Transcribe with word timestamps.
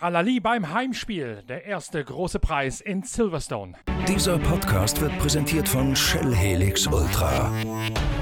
Halali 0.00 0.40
beim 0.40 0.72
Heimspiel, 0.72 1.42
der 1.48 1.64
erste 1.64 2.04
große 2.04 2.38
Preis 2.38 2.80
in 2.80 3.02
Silverstone. 3.02 3.74
Dieser 4.06 4.38
Podcast 4.38 5.00
wird 5.00 5.18
präsentiert 5.18 5.68
von 5.68 5.96
Shell 5.96 6.34
Helix 6.34 6.86
Ultra. 6.86 7.50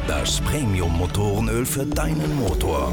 Das 0.07 0.41
Premium-Motorenöl 0.43 1.67
für 1.67 1.87
deinen 1.87 2.37
Motor. 2.37 2.93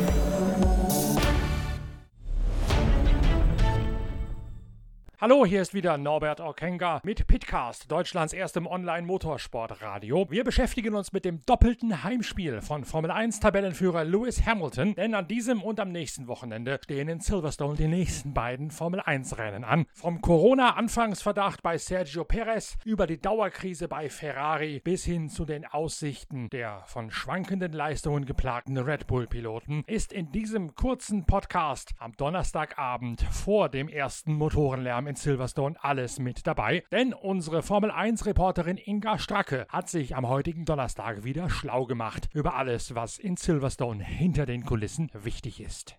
Hallo, 5.21 5.45
hier 5.45 5.61
ist 5.61 5.73
wieder 5.73 5.97
Norbert 5.97 6.39
Okenga 6.39 7.01
mit 7.03 7.27
Pitcast, 7.27 7.91
Deutschlands 7.91 8.31
erstem 8.31 8.65
Online-Motorsportradio. 8.65 10.27
Wir 10.29 10.45
beschäftigen 10.45 10.95
uns 10.95 11.11
mit 11.11 11.25
dem 11.25 11.45
doppelten 11.45 12.05
Heimspiel 12.05 12.61
von 12.61 12.85
Formel 12.85 13.11
1-Tabellenführer 13.11 14.05
Lewis 14.05 14.45
Hamilton, 14.45 14.95
denn 14.95 15.13
an 15.13 15.27
diesem 15.27 15.61
und 15.61 15.81
am 15.81 15.91
nächsten 15.91 16.29
Wochenende 16.29 16.79
stehen 16.81 17.09
in 17.09 17.19
Silverstone 17.19 17.75
die 17.75 17.89
nächsten 17.89 18.33
beiden 18.33 18.71
Formel 18.71 19.01
1-Rennen 19.01 19.65
an. 19.65 19.87
Vom 19.91 20.21
Corona-Anfangsverdacht 20.21 21.61
bei 21.63 21.77
Sergio 21.77 22.23
Perez 22.23 22.77
über 22.85 23.05
die 23.05 23.19
Dauerkrise 23.19 23.89
bei 23.89 24.09
Ferrari 24.09 24.79
bis 24.81 25.03
hin 25.03 25.27
zu 25.27 25.43
den 25.43 25.65
Aussichten 25.65 26.49
der 26.49 26.83
von 26.85 27.11
schwankenden 27.11 27.73
Leistungen 27.73 28.23
geplagten 28.23 28.77
Red 28.77 29.05
Bull-Piloten 29.07 29.83
ist 29.85 30.13
in 30.13 30.31
diesem 30.31 30.75
kurzen 30.75 31.25
Podcast 31.25 31.93
am 31.99 32.13
Donnerstagabend 32.13 33.21
vor 33.23 33.67
dem 33.67 33.89
ersten 33.89 34.33
Motorenlärm 34.33 35.08
in 35.09 35.15
Silverstone 35.15 35.75
alles 35.81 36.19
mit 36.19 36.47
dabei, 36.47 36.83
denn 36.91 37.13
unsere 37.13 37.63
Formel 37.63 37.91
1 37.91 38.25
Reporterin 38.27 38.77
Inga 38.77 39.17
Stracke 39.17 39.65
hat 39.67 39.89
sich 39.89 40.15
am 40.15 40.29
heutigen 40.29 40.65
Donnerstag 40.65 41.23
wieder 41.23 41.49
schlau 41.49 41.85
gemacht 41.85 42.29
über 42.33 42.55
alles, 42.55 42.95
was 42.95 43.17
in 43.17 43.35
Silverstone 43.35 44.03
hinter 44.03 44.45
den 44.45 44.63
Kulissen 44.63 45.09
wichtig 45.13 45.61
ist. 45.61 45.97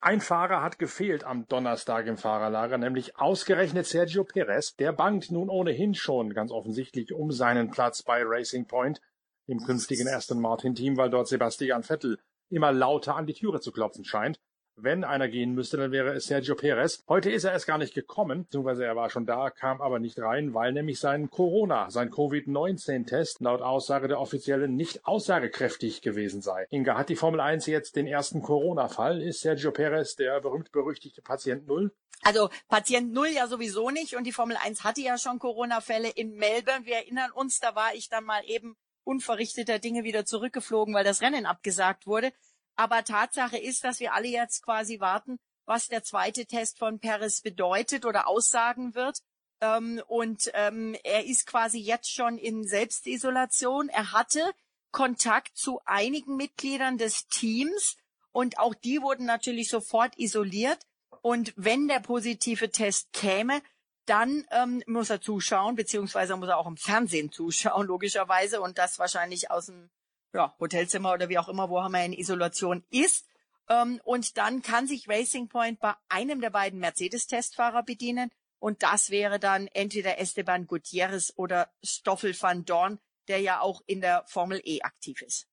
Ein 0.00 0.22
Fahrer 0.22 0.62
hat 0.62 0.78
gefehlt 0.78 1.24
am 1.24 1.46
Donnerstag 1.48 2.06
im 2.06 2.16
Fahrerlager, 2.16 2.78
nämlich 2.78 3.18
ausgerechnet 3.18 3.84
Sergio 3.84 4.24
Perez. 4.24 4.74
Der 4.76 4.92
bangt 4.92 5.30
nun 5.30 5.50
ohnehin 5.50 5.94
schon 5.94 6.32
ganz 6.32 6.50
offensichtlich 6.50 7.12
um 7.12 7.30
seinen 7.30 7.70
Platz 7.70 8.02
bei 8.02 8.22
Racing 8.24 8.66
Point, 8.66 9.02
dem 9.48 9.58
künftigen 9.58 10.08
Aston 10.08 10.40
Martin 10.40 10.74
Team, 10.74 10.96
weil 10.96 11.10
dort 11.10 11.28
Sebastian 11.28 11.82
Vettel 11.82 12.18
immer 12.50 12.72
lauter 12.72 13.16
an 13.16 13.26
die 13.26 13.34
Türe 13.34 13.60
zu 13.60 13.72
klopfen 13.72 14.04
scheint. 14.04 14.40
Wenn 14.80 15.02
einer 15.02 15.26
gehen 15.26 15.54
müsste, 15.54 15.76
dann 15.76 15.90
wäre 15.90 16.14
es 16.14 16.26
Sergio 16.26 16.54
Perez. 16.54 17.02
Heute 17.08 17.32
ist 17.32 17.42
er 17.42 17.50
erst 17.50 17.66
gar 17.66 17.78
nicht 17.78 17.94
gekommen, 17.94 18.44
beziehungsweise 18.44 18.84
er 18.84 18.94
war 18.94 19.10
schon 19.10 19.26
da, 19.26 19.50
kam 19.50 19.80
aber 19.80 19.98
nicht 19.98 20.20
rein, 20.20 20.54
weil 20.54 20.72
nämlich 20.72 21.00
sein 21.00 21.30
Corona, 21.30 21.90
sein 21.90 22.12
Covid-19-Test 22.12 23.40
laut 23.40 23.60
Aussage 23.60 24.06
der 24.06 24.20
Offiziellen 24.20 24.76
nicht 24.76 25.04
aussagekräftig 25.04 26.00
gewesen 26.00 26.42
sei. 26.42 26.68
Inga, 26.70 26.96
hat 26.96 27.08
die 27.08 27.16
Formel 27.16 27.40
1 27.40 27.66
jetzt 27.66 27.96
den 27.96 28.06
ersten 28.06 28.40
Corona-Fall? 28.40 29.20
Ist 29.20 29.40
Sergio 29.40 29.72
Perez 29.72 30.14
der 30.14 30.40
berühmt-berüchtigte 30.40 31.22
Patient 31.22 31.66
Null? 31.66 31.90
Also 32.22 32.48
Patient 32.68 33.12
Null 33.12 33.30
ja 33.34 33.48
sowieso 33.48 33.90
nicht 33.90 34.14
und 34.14 34.28
die 34.28 34.32
Formel 34.32 34.56
1 34.62 34.84
hatte 34.84 35.00
ja 35.00 35.18
schon 35.18 35.40
Corona-Fälle 35.40 36.10
in 36.10 36.34
Melbourne. 36.34 36.86
Wir 36.86 36.96
erinnern 36.96 37.32
uns, 37.32 37.58
da 37.58 37.74
war 37.74 37.94
ich 37.94 38.08
dann 38.10 38.22
mal 38.22 38.42
eben 38.46 38.76
unverrichteter 39.08 39.78
Dinge 39.78 40.04
wieder 40.04 40.24
zurückgeflogen, 40.24 40.94
weil 40.94 41.04
das 41.04 41.22
Rennen 41.22 41.46
abgesagt 41.46 42.06
wurde. 42.06 42.32
Aber 42.76 43.02
Tatsache 43.04 43.58
ist, 43.58 43.82
dass 43.82 44.00
wir 44.00 44.12
alle 44.12 44.28
jetzt 44.28 44.62
quasi 44.62 45.00
warten, 45.00 45.38
was 45.64 45.88
der 45.88 46.04
zweite 46.04 46.46
Test 46.46 46.78
von 46.78 47.00
Perez 47.00 47.40
bedeutet 47.40 48.04
oder 48.04 48.28
aussagen 48.28 48.94
wird. 48.94 49.18
Ähm, 49.60 50.00
und 50.06 50.50
ähm, 50.54 50.94
er 51.02 51.24
ist 51.24 51.46
quasi 51.46 51.78
jetzt 51.78 52.12
schon 52.12 52.38
in 52.38 52.68
Selbstisolation. 52.68 53.88
Er 53.88 54.12
hatte 54.12 54.52
Kontakt 54.92 55.56
zu 55.56 55.80
einigen 55.84 56.36
Mitgliedern 56.36 56.98
des 56.98 57.26
Teams 57.26 57.96
und 58.30 58.58
auch 58.58 58.74
die 58.74 59.00
wurden 59.02 59.26
natürlich 59.26 59.68
sofort 59.68 60.18
isoliert. 60.18 60.78
Und 61.22 61.52
wenn 61.56 61.88
der 61.88 62.00
positive 62.00 62.70
Test 62.70 63.12
käme, 63.12 63.60
dann 64.08 64.46
ähm, 64.50 64.82
muss 64.86 65.10
er 65.10 65.20
zuschauen, 65.20 65.74
beziehungsweise 65.74 66.36
muss 66.36 66.48
er 66.48 66.58
auch 66.58 66.66
im 66.66 66.76
Fernsehen 66.76 67.30
zuschauen, 67.32 67.86
logischerweise, 67.86 68.60
und 68.60 68.78
das 68.78 68.98
wahrscheinlich 68.98 69.50
aus 69.50 69.66
dem 69.66 69.90
ja, 70.32 70.54
Hotelzimmer 70.58 71.12
oder 71.12 71.28
wie 71.28 71.38
auch 71.38 71.48
immer, 71.48 71.70
wo 71.70 71.78
er 71.78 72.04
in 72.04 72.12
Isolation 72.12 72.84
ist. 72.90 73.26
Ähm, 73.68 74.00
und 74.04 74.36
dann 74.38 74.62
kann 74.62 74.86
sich 74.86 75.08
Racing 75.08 75.48
Point 75.48 75.80
bei 75.80 75.94
einem 76.08 76.40
der 76.40 76.50
beiden 76.50 76.78
Mercedes-Testfahrer 76.80 77.82
bedienen. 77.82 78.30
Und 78.58 78.82
das 78.82 79.10
wäre 79.10 79.38
dann 79.38 79.68
entweder 79.68 80.18
Esteban 80.18 80.66
Gutierrez 80.66 81.32
oder 81.36 81.70
Stoffel 81.82 82.34
van 82.40 82.64
Dorn, 82.64 82.98
der 83.28 83.40
ja 83.40 83.60
auch 83.60 83.82
in 83.86 84.00
der 84.00 84.24
Formel 84.26 84.60
E 84.64 84.80
aktiv 84.82 85.22
ist. 85.22 85.46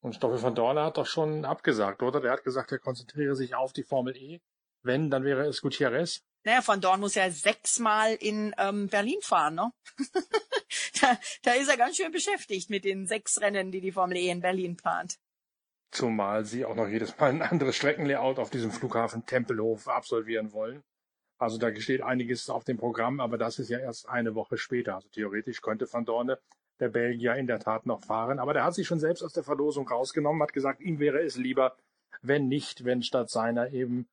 Und 0.00 0.14
Stoffel 0.14 0.42
van 0.42 0.54
Dorn 0.54 0.78
hat 0.78 0.96
doch 0.96 1.06
schon 1.06 1.44
abgesagt, 1.44 2.02
oder? 2.02 2.20
Der 2.20 2.32
hat 2.32 2.44
gesagt, 2.44 2.72
er 2.72 2.78
konzentriere 2.78 3.34
sich 3.34 3.54
auf 3.54 3.72
die 3.72 3.82
Formel 3.82 4.16
E. 4.16 4.40
Wenn, 4.82 5.10
dann 5.10 5.24
wäre 5.24 5.44
es 5.46 5.60
Gutierrez. 5.60 6.22
Naja, 6.44 6.62
Van 6.64 6.80
Dorn 6.80 7.00
muss 7.00 7.14
ja 7.14 7.30
sechsmal 7.30 8.14
in 8.14 8.54
ähm, 8.58 8.88
Berlin 8.88 9.20
fahren, 9.22 9.56
ne? 9.56 9.72
da, 11.00 11.18
da 11.42 11.52
ist 11.52 11.68
er 11.68 11.76
ganz 11.76 11.96
schön 11.96 12.12
beschäftigt 12.12 12.70
mit 12.70 12.84
den 12.84 13.06
sechs 13.06 13.40
Rennen, 13.40 13.70
die 13.70 13.80
die 13.80 13.92
Formel 13.92 14.16
E 14.16 14.30
in 14.30 14.40
Berlin 14.40 14.76
plant. 14.76 15.18
Zumal 15.90 16.44
sie 16.44 16.64
auch 16.64 16.74
noch 16.74 16.88
jedes 16.88 17.18
Mal 17.18 17.30
ein 17.30 17.42
anderes 17.42 17.76
Streckenlayout 17.76 18.38
auf 18.38 18.50
diesem 18.50 18.70
Flughafen 18.70 19.24
Tempelhof 19.26 19.88
absolvieren 19.88 20.52
wollen. 20.52 20.82
Also 21.38 21.56
da 21.56 21.74
steht 21.74 22.02
einiges 22.02 22.50
auf 22.50 22.64
dem 22.64 22.76
Programm, 22.76 23.20
aber 23.20 23.38
das 23.38 23.58
ist 23.58 23.70
ja 23.70 23.78
erst 23.78 24.08
eine 24.08 24.34
Woche 24.34 24.58
später. 24.58 24.96
Also 24.96 25.08
theoretisch 25.08 25.62
könnte 25.62 25.90
Van 25.90 26.04
Dorne 26.04 26.38
der 26.80 26.88
Belgier 26.88 27.36
in 27.36 27.46
der 27.46 27.60
Tat 27.60 27.86
noch 27.86 28.02
fahren. 28.04 28.38
Aber 28.38 28.52
der 28.52 28.64
hat 28.64 28.74
sich 28.74 28.86
schon 28.86 29.00
selbst 29.00 29.22
aus 29.22 29.32
der 29.32 29.44
Verlosung 29.44 29.88
rausgenommen, 29.88 30.42
hat 30.42 30.52
gesagt, 30.52 30.80
ihm 30.80 30.98
wäre 30.98 31.20
es 31.20 31.36
lieber, 31.36 31.76
wenn 32.22 32.48
nicht, 32.48 32.84
wenn 32.84 33.02
statt 33.02 33.30
seiner 33.30 33.72
eben 33.72 34.08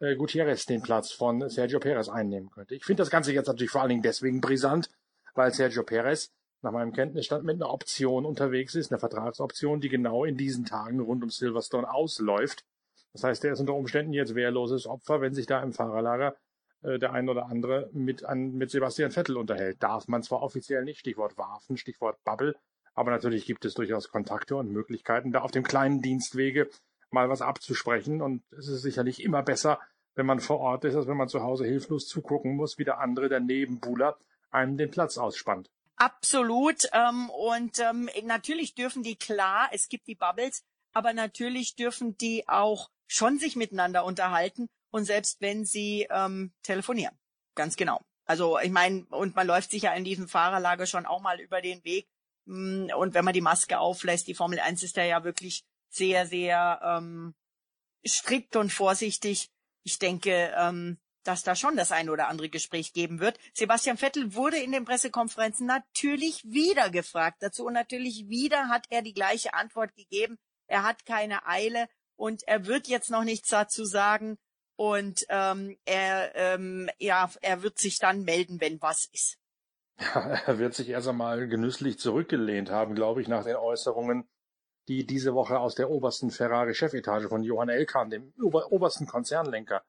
äh, 0.00 0.16
Gutierrez 0.16 0.66
den 0.66 0.82
Platz 0.82 1.12
von 1.12 1.48
Sergio 1.48 1.78
Perez 1.78 2.08
einnehmen 2.08 2.50
könnte. 2.50 2.74
Ich 2.74 2.84
finde 2.84 3.02
das 3.02 3.10
Ganze 3.10 3.32
jetzt 3.32 3.46
natürlich 3.46 3.70
vor 3.70 3.82
allen 3.82 3.90
Dingen 3.90 4.02
deswegen 4.02 4.40
brisant, 4.40 4.90
weil 5.34 5.52
Sergio 5.52 5.84
Perez 5.84 6.32
nach 6.62 6.72
meinem 6.72 6.92
Kenntnisstand 6.92 7.44
mit 7.44 7.56
einer 7.56 7.70
Option 7.70 8.26
unterwegs 8.26 8.74
ist, 8.74 8.90
einer 8.90 8.98
Vertragsoption, 8.98 9.80
die 9.80 9.88
genau 9.88 10.24
in 10.24 10.36
diesen 10.36 10.64
Tagen 10.64 11.00
rund 11.00 11.22
um 11.22 11.30
Silverstone 11.30 11.90
ausläuft. 11.90 12.64
Das 13.12 13.24
heißt, 13.24 13.44
er 13.44 13.52
ist 13.52 13.60
unter 13.60 13.74
Umständen 13.74 14.12
jetzt 14.12 14.34
wehrloses 14.34 14.86
Opfer, 14.86 15.20
wenn 15.20 15.34
sich 15.34 15.46
da 15.46 15.62
im 15.62 15.72
Fahrerlager 15.72 16.36
äh, 16.82 16.98
der 16.98 17.12
ein 17.12 17.28
oder 17.28 17.46
andere 17.46 17.88
mit, 17.92 18.24
an, 18.24 18.52
mit 18.52 18.70
Sebastian 18.70 19.10
Vettel 19.10 19.36
unterhält. 19.36 19.82
Darf 19.82 20.08
man 20.08 20.22
zwar 20.22 20.42
offiziell 20.42 20.84
nicht, 20.84 21.00
Stichwort 21.00 21.36
Waffen, 21.38 21.76
Stichwort 21.76 22.22
Bubble, 22.24 22.56
aber 22.94 23.10
natürlich 23.10 23.46
gibt 23.46 23.64
es 23.64 23.74
durchaus 23.74 24.10
Kontakte 24.10 24.56
und 24.56 24.70
Möglichkeiten, 24.70 25.32
da 25.32 25.40
auf 25.40 25.50
dem 25.50 25.64
kleinen 25.64 26.02
Dienstwege 26.02 26.68
mal 27.12 27.28
was 27.28 27.42
abzusprechen. 27.42 28.22
Und 28.22 28.42
es 28.52 28.68
ist 28.68 28.82
sicherlich 28.82 29.22
immer 29.22 29.42
besser, 29.42 29.80
wenn 30.14 30.26
man 30.26 30.40
vor 30.40 30.60
Ort 30.60 30.84
ist, 30.84 30.96
als 30.96 31.06
wenn 31.06 31.16
man 31.16 31.28
zu 31.28 31.42
Hause 31.42 31.64
hilflos 31.64 32.06
zugucken 32.06 32.56
muss, 32.56 32.78
wie 32.78 32.84
der 32.84 32.98
andere, 33.00 33.28
der 33.28 33.40
Nebenbuhler, 33.40 34.18
einem 34.50 34.76
den 34.76 34.90
Platz 34.90 35.18
ausspannt. 35.18 35.70
Absolut. 35.96 36.88
Ähm, 36.92 37.30
und 37.30 37.78
ähm, 37.78 38.08
natürlich 38.24 38.74
dürfen 38.74 39.02
die 39.02 39.16
klar, 39.16 39.68
es 39.72 39.88
gibt 39.88 40.06
die 40.06 40.14
Bubbles, 40.14 40.64
aber 40.92 41.12
natürlich 41.12 41.76
dürfen 41.76 42.16
die 42.16 42.48
auch 42.48 42.90
schon 43.06 43.38
sich 43.38 43.56
miteinander 43.56 44.04
unterhalten 44.04 44.68
und 44.90 45.04
selbst 45.04 45.40
wenn 45.40 45.64
sie 45.64 46.06
ähm, 46.10 46.52
telefonieren. 46.62 47.16
Ganz 47.54 47.76
genau. 47.76 48.00
Also 48.24 48.58
ich 48.60 48.70
meine, 48.70 49.04
und 49.10 49.34
man 49.36 49.46
läuft 49.46 49.72
sich 49.72 49.82
ja 49.82 49.92
in 49.92 50.04
diesem 50.04 50.28
Fahrerlager 50.28 50.86
schon 50.86 51.06
auch 51.06 51.20
mal 51.20 51.40
über 51.40 51.60
den 51.60 51.82
Weg. 51.84 52.06
Mm, 52.46 52.86
und 52.96 53.14
wenn 53.14 53.24
man 53.24 53.34
die 53.34 53.40
Maske 53.40 53.78
auflässt, 53.78 54.28
die 54.28 54.34
Formel 54.34 54.60
1 54.60 54.82
ist 54.82 54.96
da 54.96 55.04
ja 55.04 55.24
wirklich 55.24 55.64
sehr, 55.90 56.26
sehr 56.26 56.80
ähm, 56.82 57.34
strikt 58.06 58.56
und 58.56 58.72
vorsichtig. 58.72 59.50
Ich 59.82 59.98
denke, 59.98 60.54
ähm, 60.56 60.98
dass 61.24 61.42
da 61.42 61.54
schon 61.54 61.76
das 61.76 61.92
eine 61.92 62.12
oder 62.12 62.28
andere 62.28 62.48
Gespräch 62.48 62.92
geben 62.92 63.20
wird. 63.20 63.38
Sebastian 63.52 63.98
Vettel 63.98 64.34
wurde 64.34 64.58
in 64.58 64.72
den 64.72 64.84
Pressekonferenzen 64.84 65.66
natürlich 65.66 66.42
wieder 66.44 66.90
gefragt 66.90 67.38
dazu 67.40 67.66
und 67.66 67.74
natürlich 67.74 68.28
wieder 68.28 68.68
hat 68.68 68.86
er 68.90 69.02
die 69.02 69.12
gleiche 69.12 69.54
Antwort 69.54 69.94
gegeben. 69.94 70.38
Er 70.66 70.82
hat 70.82 71.04
keine 71.04 71.46
Eile 71.46 71.88
und 72.16 72.42
er 72.46 72.66
wird 72.66 72.88
jetzt 72.88 73.10
noch 73.10 73.24
nichts 73.24 73.48
dazu 73.48 73.84
sagen 73.84 74.38
und 74.76 75.26
ähm, 75.28 75.76
er 75.84 76.34
ähm, 76.34 76.88
ja 76.98 77.30
er 77.42 77.62
wird 77.62 77.78
sich 77.78 77.98
dann 77.98 78.22
melden, 78.22 78.60
wenn 78.60 78.80
was 78.80 79.08
ist. 79.12 79.36
Ja, 79.98 80.20
er 80.46 80.58
wird 80.58 80.74
sich 80.74 80.88
erst 80.88 81.08
einmal 81.08 81.48
genüsslich 81.48 81.98
zurückgelehnt 81.98 82.70
haben, 82.70 82.94
glaube 82.94 83.20
ich, 83.20 83.28
nach 83.28 83.44
den 83.44 83.56
Äußerungen 83.56 84.28
die 84.90 85.06
diese 85.06 85.34
Woche 85.34 85.60
aus 85.60 85.76
der 85.76 85.88
obersten 85.88 86.32
Ferrari-Chefetage 86.32 87.28
von 87.28 87.44
Johann 87.44 87.68
Elkan, 87.68 88.10
dem 88.10 88.32
ober 88.42 88.72
obersten 88.72 89.06
Konzernlenker 89.06 89.84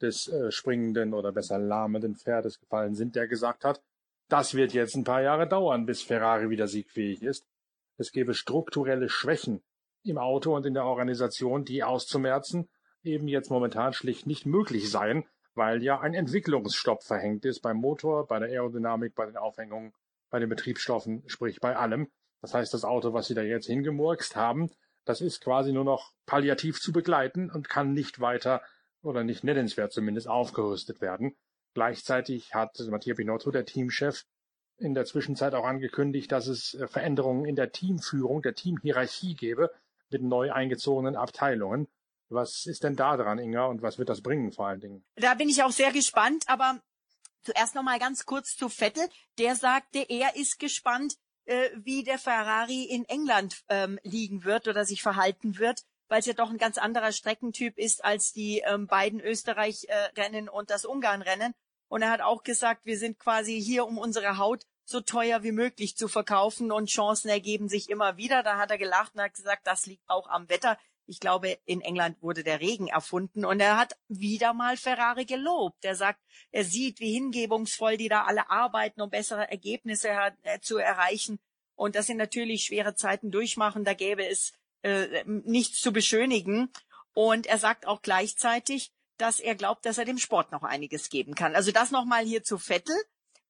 des 0.00 0.28
äh, 0.28 0.52
springenden 0.52 1.12
oder 1.12 1.32
besser 1.32 1.58
lahmenden 1.58 2.14
Pferdes 2.14 2.60
gefallen 2.60 2.94
sind, 2.94 3.16
der 3.16 3.26
gesagt 3.26 3.64
hat, 3.64 3.82
das 4.28 4.54
wird 4.54 4.72
jetzt 4.72 4.94
ein 4.94 5.02
paar 5.02 5.22
Jahre 5.22 5.48
dauern, 5.48 5.86
bis 5.86 6.02
Ferrari 6.02 6.50
wieder 6.50 6.68
siegfähig 6.68 7.20
ist. 7.24 7.44
Es 7.96 8.12
gebe 8.12 8.32
strukturelle 8.32 9.08
Schwächen 9.08 9.60
im 10.04 10.18
Auto 10.18 10.54
und 10.54 10.66
in 10.66 10.74
der 10.74 10.84
Organisation, 10.84 11.64
die 11.64 11.82
auszumerzen 11.82 12.68
eben 13.02 13.26
jetzt 13.26 13.50
momentan 13.50 13.92
schlicht 13.92 14.28
nicht 14.28 14.46
möglich 14.46 14.88
seien, 14.88 15.24
weil 15.56 15.82
ja 15.82 15.98
ein 15.98 16.14
Entwicklungsstopp 16.14 17.02
verhängt 17.02 17.44
ist 17.44 17.58
beim 17.60 17.78
Motor, 17.78 18.28
bei 18.28 18.38
der 18.38 18.50
Aerodynamik, 18.50 19.16
bei 19.16 19.26
den 19.26 19.36
Aufhängungen, 19.36 19.92
bei 20.30 20.38
den 20.38 20.48
Betriebsstoffen, 20.48 21.24
sprich 21.26 21.58
bei 21.58 21.74
allem. 21.74 22.08
Das 22.44 22.52
heißt, 22.52 22.74
das 22.74 22.84
Auto, 22.84 23.14
was 23.14 23.26
sie 23.26 23.34
da 23.34 23.40
jetzt 23.40 23.68
hingemurkst 23.68 24.36
haben, 24.36 24.70
Das 25.06 25.22
ist 25.22 25.40
quasi 25.40 25.72
nur 25.72 25.84
noch 25.84 26.12
palliativ 26.26 26.78
zu 26.78 26.92
begleiten 26.92 27.50
und 27.50 27.70
kann 27.70 27.94
nicht 27.94 28.20
weiter 28.20 28.60
oder 29.02 29.24
nicht 29.24 29.44
nennenswert 29.44 29.94
zumindest 29.94 30.28
aufgerüstet 30.28 31.00
werden. 31.00 31.34
Gleichzeitig 31.72 32.54
hat 32.54 32.78
Mattia 32.90 33.14
Binotto, 33.14 33.50
der 33.50 33.64
Teamchef, 33.64 34.24
in 34.76 34.92
der 34.92 35.06
Zwischenzeit 35.06 35.54
auch 35.54 35.64
angekündigt, 35.64 36.30
dass 36.32 36.46
es 36.46 36.74
äh, 36.74 36.86
Veränderungen 36.86 37.46
in 37.46 37.56
der 37.56 37.72
Teamführung, 37.72 38.42
der 38.42 38.54
Teamhierarchie 38.54 39.34
gäbe 39.34 39.70
mit 40.10 40.22
neu 40.22 40.52
eingezogenen 40.52 41.16
Abteilungen. 41.16 41.88
Was 42.28 42.66
ist 42.66 42.84
denn 42.84 42.96
da 42.96 43.16
dran, 43.16 43.38
Inga, 43.38 43.64
und 43.66 43.80
was 43.80 43.98
wird 43.98 44.10
das 44.10 44.20
bringen 44.20 44.52
vor 44.52 44.66
allen 44.66 44.80
Dingen? 44.80 45.04
Da 45.16 45.32
bin 45.34 45.48
ich 45.48 45.62
auch 45.62 45.70
sehr 45.70 45.92
gespannt, 45.92 46.44
aber 46.48 46.78
zuerst 47.42 47.74
noch 47.74 47.82
mal 47.82 47.98
ganz 47.98 48.26
kurz 48.26 48.54
zu 48.54 48.68
Vettel. 48.68 49.08
Der 49.38 49.54
sagte, 49.54 50.04
er 50.08 50.36
ist 50.36 50.58
gespannt, 50.58 51.16
äh, 51.44 51.70
wie 51.76 52.02
der 52.02 52.18
Ferrari 52.18 52.84
in 52.84 53.04
England 53.04 53.62
ähm, 53.68 53.98
liegen 54.02 54.44
wird 54.44 54.68
oder 54.68 54.84
sich 54.84 55.02
verhalten 55.02 55.58
wird, 55.58 55.82
weil 56.08 56.20
es 56.20 56.26
ja 56.26 56.32
doch 56.32 56.50
ein 56.50 56.58
ganz 56.58 56.78
anderer 56.78 57.12
Streckentyp 57.12 57.78
ist 57.78 58.04
als 58.04 58.32
die 58.32 58.62
ähm, 58.66 58.86
beiden 58.86 59.20
Österreich-Rennen 59.20 60.48
und 60.48 60.70
das 60.70 60.84
Ungarn-Rennen. 60.84 61.54
Und 61.88 62.02
er 62.02 62.10
hat 62.10 62.20
auch 62.20 62.42
gesagt, 62.42 62.86
wir 62.86 62.98
sind 62.98 63.18
quasi 63.18 63.60
hier, 63.60 63.86
um 63.86 63.98
unsere 63.98 64.38
Haut 64.38 64.64
so 64.84 65.00
teuer 65.00 65.42
wie 65.42 65.52
möglich 65.52 65.96
zu 65.96 66.08
verkaufen 66.08 66.70
und 66.70 66.88
Chancen 66.88 67.28
ergeben 67.28 67.68
sich 67.68 67.88
immer 67.88 68.16
wieder. 68.16 68.42
Da 68.42 68.58
hat 68.58 68.70
er 68.70 68.78
gelacht 68.78 69.14
und 69.14 69.22
hat 69.22 69.34
gesagt, 69.34 69.66
das 69.66 69.86
liegt 69.86 70.08
auch 70.08 70.28
am 70.28 70.48
Wetter. 70.48 70.78
Ich 71.06 71.20
glaube, 71.20 71.58
in 71.64 71.80
England 71.80 72.20
wurde 72.22 72.44
der 72.44 72.60
Regen 72.60 72.88
erfunden 72.88 73.44
und 73.44 73.60
er 73.60 73.76
hat 73.76 73.96
wieder 74.08 74.54
mal 74.54 74.76
Ferrari 74.76 75.24
gelobt. 75.24 75.84
Er 75.84 75.96
sagt, 75.96 76.20
er 76.50 76.64
sieht, 76.64 77.00
wie 77.00 77.12
hingebungsvoll 77.12 77.96
die 77.96 78.08
da 78.08 78.24
alle 78.24 78.50
arbeiten, 78.50 79.02
um 79.02 79.10
bessere 79.10 79.50
Ergebnisse 79.50 80.08
äh, 80.42 80.60
zu 80.60 80.78
erreichen. 80.78 81.38
Und 81.76 81.96
das 81.96 82.06
sind 82.06 82.16
natürlich 82.16 82.64
schwere 82.64 82.94
Zeiten 82.94 83.30
durchmachen. 83.30 83.84
Da 83.84 83.94
gäbe 83.94 84.26
es 84.26 84.52
äh, 84.82 85.24
nichts 85.26 85.80
zu 85.80 85.92
beschönigen. 85.92 86.70
Und 87.12 87.46
er 87.46 87.58
sagt 87.58 87.86
auch 87.86 88.02
gleichzeitig, 88.02 88.92
dass 89.16 89.40
er 89.40 89.54
glaubt, 89.54 89.86
dass 89.86 89.98
er 89.98 90.04
dem 90.04 90.18
Sport 90.18 90.52
noch 90.52 90.62
einiges 90.62 91.08
geben 91.08 91.34
kann. 91.34 91.54
Also 91.54 91.70
das 91.70 91.90
nochmal 91.90 92.24
hier 92.24 92.42
zu 92.42 92.58
Vettel 92.58 92.96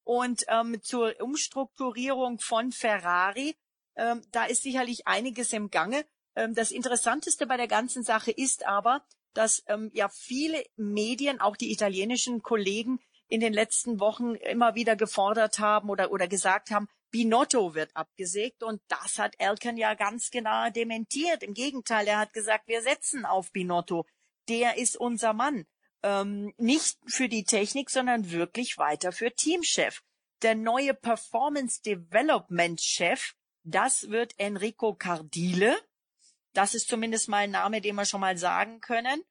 und 0.02 0.44
ähm, 0.48 0.80
zur 0.82 1.14
Umstrukturierung 1.20 2.38
von 2.38 2.72
Ferrari. 2.72 3.56
Ähm, 3.96 4.22
da 4.32 4.44
ist 4.44 4.62
sicherlich 4.62 5.06
einiges 5.06 5.52
im 5.52 5.70
Gange. 5.70 6.04
Ähm, 6.36 6.54
das 6.54 6.70
Interessanteste 6.70 7.46
bei 7.46 7.56
der 7.56 7.68
ganzen 7.68 8.02
Sache 8.02 8.30
ist 8.30 8.66
aber, 8.66 9.04
dass 9.34 9.62
ähm, 9.66 9.90
ja 9.94 10.08
viele 10.08 10.64
Medien, 10.76 11.40
auch 11.40 11.56
die 11.56 11.72
italienischen 11.72 12.42
Kollegen, 12.42 13.00
in 13.28 13.40
den 13.40 13.52
letzten 13.52 14.00
Wochen 14.00 14.34
immer 14.34 14.74
wieder 14.74 14.96
gefordert 14.96 15.58
haben 15.58 15.88
oder, 15.88 16.12
oder 16.12 16.28
gesagt 16.28 16.70
haben, 16.70 16.88
Binotto 17.10 17.74
wird 17.74 17.94
abgesägt 17.94 18.62
und 18.62 18.82
das 18.88 19.18
hat 19.18 19.34
Elkan 19.38 19.76
ja 19.76 19.94
ganz 19.94 20.30
genau 20.30 20.68
dementiert. 20.70 21.42
Im 21.42 21.54
Gegenteil, 21.54 22.06
er 22.08 22.18
hat 22.18 22.32
gesagt, 22.32 22.66
wir 22.66 22.82
setzen 22.82 23.24
auf 23.24 23.52
Binotto. 23.52 24.04
Der 24.48 24.76
ist 24.78 24.96
unser 24.96 25.32
Mann. 25.32 25.64
Ähm, 26.02 26.52
nicht 26.58 26.98
für 27.06 27.28
die 27.28 27.44
Technik, 27.44 27.88
sondern 27.90 28.30
wirklich 28.30 28.78
weiter 28.78 29.12
für 29.12 29.32
Teamchef. 29.32 30.02
Der 30.42 30.54
neue 30.54 30.92
Performance 30.92 31.80
Development 31.82 32.80
Chef, 32.80 33.34
das 33.62 34.10
wird 34.10 34.34
Enrico 34.38 34.94
Cardile. 34.94 35.76
Das 36.54 36.74
ist 36.74 36.88
zumindest 36.88 37.28
mal 37.28 37.38
ein 37.38 37.50
Name, 37.50 37.80
den 37.80 37.96
wir 37.96 38.06
schon 38.06 38.20
mal 38.20 38.38
sagen 38.38 38.80
können. 38.80 39.22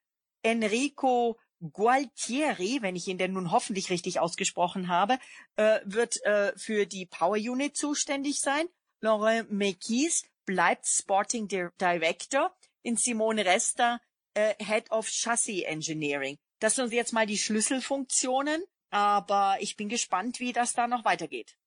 Enrico 0.44 1.40
Gualtieri, 1.72 2.80
wenn 2.81 2.98
ich 2.98 3.08
ihn 3.08 3.18
denn 3.18 3.34
nun 3.34 3.52
hoffentlich 3.52 3.90
richtig 3.90 4.20
ausgesprochen 4.20 4.90
habe, 4.90 5.18
äh, 5.56 5.80
wird 5.86 6.22
äh, 6.25 6.52
für 6.58 6.86
die 6.86 7.06
Power 7.06 7.38
Unit 7.38 7.78
zuständig 7.78 8.42
sein. 8.42 8.68
Laurent 9.00 9.52
Mekis 9.52 10.25
bleibt 10.46 10.86
Sporting 10.86 11.48
Director. 11.48 12.54
In 12.81 12.98
Simone 12.98 13.46
Resta 13.46 14.02
äh, 14.34 14.56
Head 14.62 14.92
of 14.92 15.08
Chassis 15.08 15.64
Engineering. 15.64 16.38
Das 16.60 16.76
sind 16.76 16.92
jetzt 16.92 17.14
mal 17.14 17.26
die 17.26 17.38
Schlüsselfunktionen, 17.38 18.62
aber 18.90 19.58
ich 19.62 19.78
bin 19.78 19.88
gespannt, 19.88 20.42
wie 20.42 20.52
das 20.52 20.74
da 20.74 20.88
noch 20.88 21.06
weitergeht. 21.06 21.58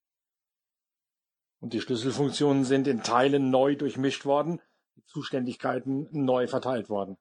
Und 1.60 1.72
die 1.72 1.80
Schlüsselfunktionen 1.80 2.64
sind 2.64 2.86
in 2.86 3.02
Teilen 3.02 3.50
neu 3.50 3.76
durchmischt 3.76 4.26
worden, 4.26 4.60
Zuständigkeiten 5.06 6.08
neu 6.12 6.46
verteilt 6.46 6.88
worden. 6.88 7.16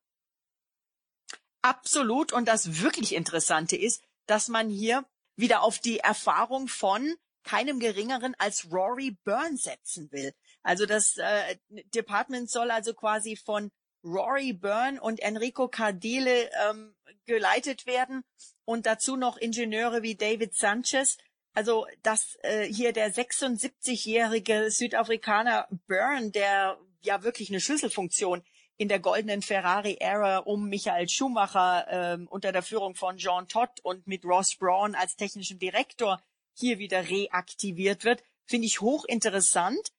Absolut. 1.62 2.32
Und 2.32 2.48
das 2.48 2.82
wirklich 2.82 3.16
Interessante 3.16 3.76
ist, 3.76 4.04
dass 4.28 4.48
man 4.48 4.70
hier 4.70 5.06
wieder 5.36 5.64
auf 5.64 5.80
die 5.80 6.00
Erfahrung 6.00 6.68
von 6.68 7.16
keinem 7.44 7.80
geringeren 7.80 8.36
als 8.38 8.72
Rory 8.72 9.18
Byrne 9.24 9.58
setzen 9.58 10.12
will. 10.12 10.34
Also 10.64 10.86
das 10.86 11.18
äh, 11.18 11.58
Department 11.94 12.50
soll 12.50 12.72
also 12.72 12.94
quasi 12.94 13.36
von 13.36 13.72
Rory 14.04 14.54
Byrne 14.54 15.02
und 15.02 15.20
Enrico 15.20 15.68
Cardile 15.68 16.50
ähm, 16.70 16.96
geleitet 17.26 17.86
werden 17.86 18.24
und 18.66 18.86
dazu 18.86 19.16
noch 19.16 19.38
Ingenieure 19.38 20.04
wie 20.04 20.16
David 20.16 20.56
Sanchez. 20.56 21.18
Also 21.54 21.88
dass 22.04 22.38
äh, 22.42 22.66
hier 22.66 22.94
der 22.94 23.14
76-jährige 23.14 24.70
Südafrikaner 24.70 25.68
Byrne, 25.88 26.32
der 26.32 26.78
ja 27.06 27.24
wirklich 27.24 27.50
eine 27.50 27.62
Schlüsselfunktion 27.62 28.44
in 28.78 28.88
der 28.88 29.00
goldenen 29.00 29.42
Ferrari-Ära 29.42 30.40
um 30.40 30.68
Michael 30.68 31.08
Schumacher 31.08 31.88
ähm, 31.90 32.28
unter 32.28 32.52
der 32.52 32.64
Führung 32.64 32.96
von 32.96 33.18
Jean 33.18 33.48
Todt 33.48 33.80
und 33.84 34.06
mit 34.06 34.26
Ross 34.26 34.56
Braun 34.58 34.96
als 34.96 35.16
technischem 35.16 35.60
Direktor 35.60 36.22
hier 36.54 36.78
wieder 36.80 37.10
reaktiviert 37.10 38.04
wird, 38.04 38.24
finde 38.46 38.68
ich 38.68 38.82
hochinteressant. 38.82 39.94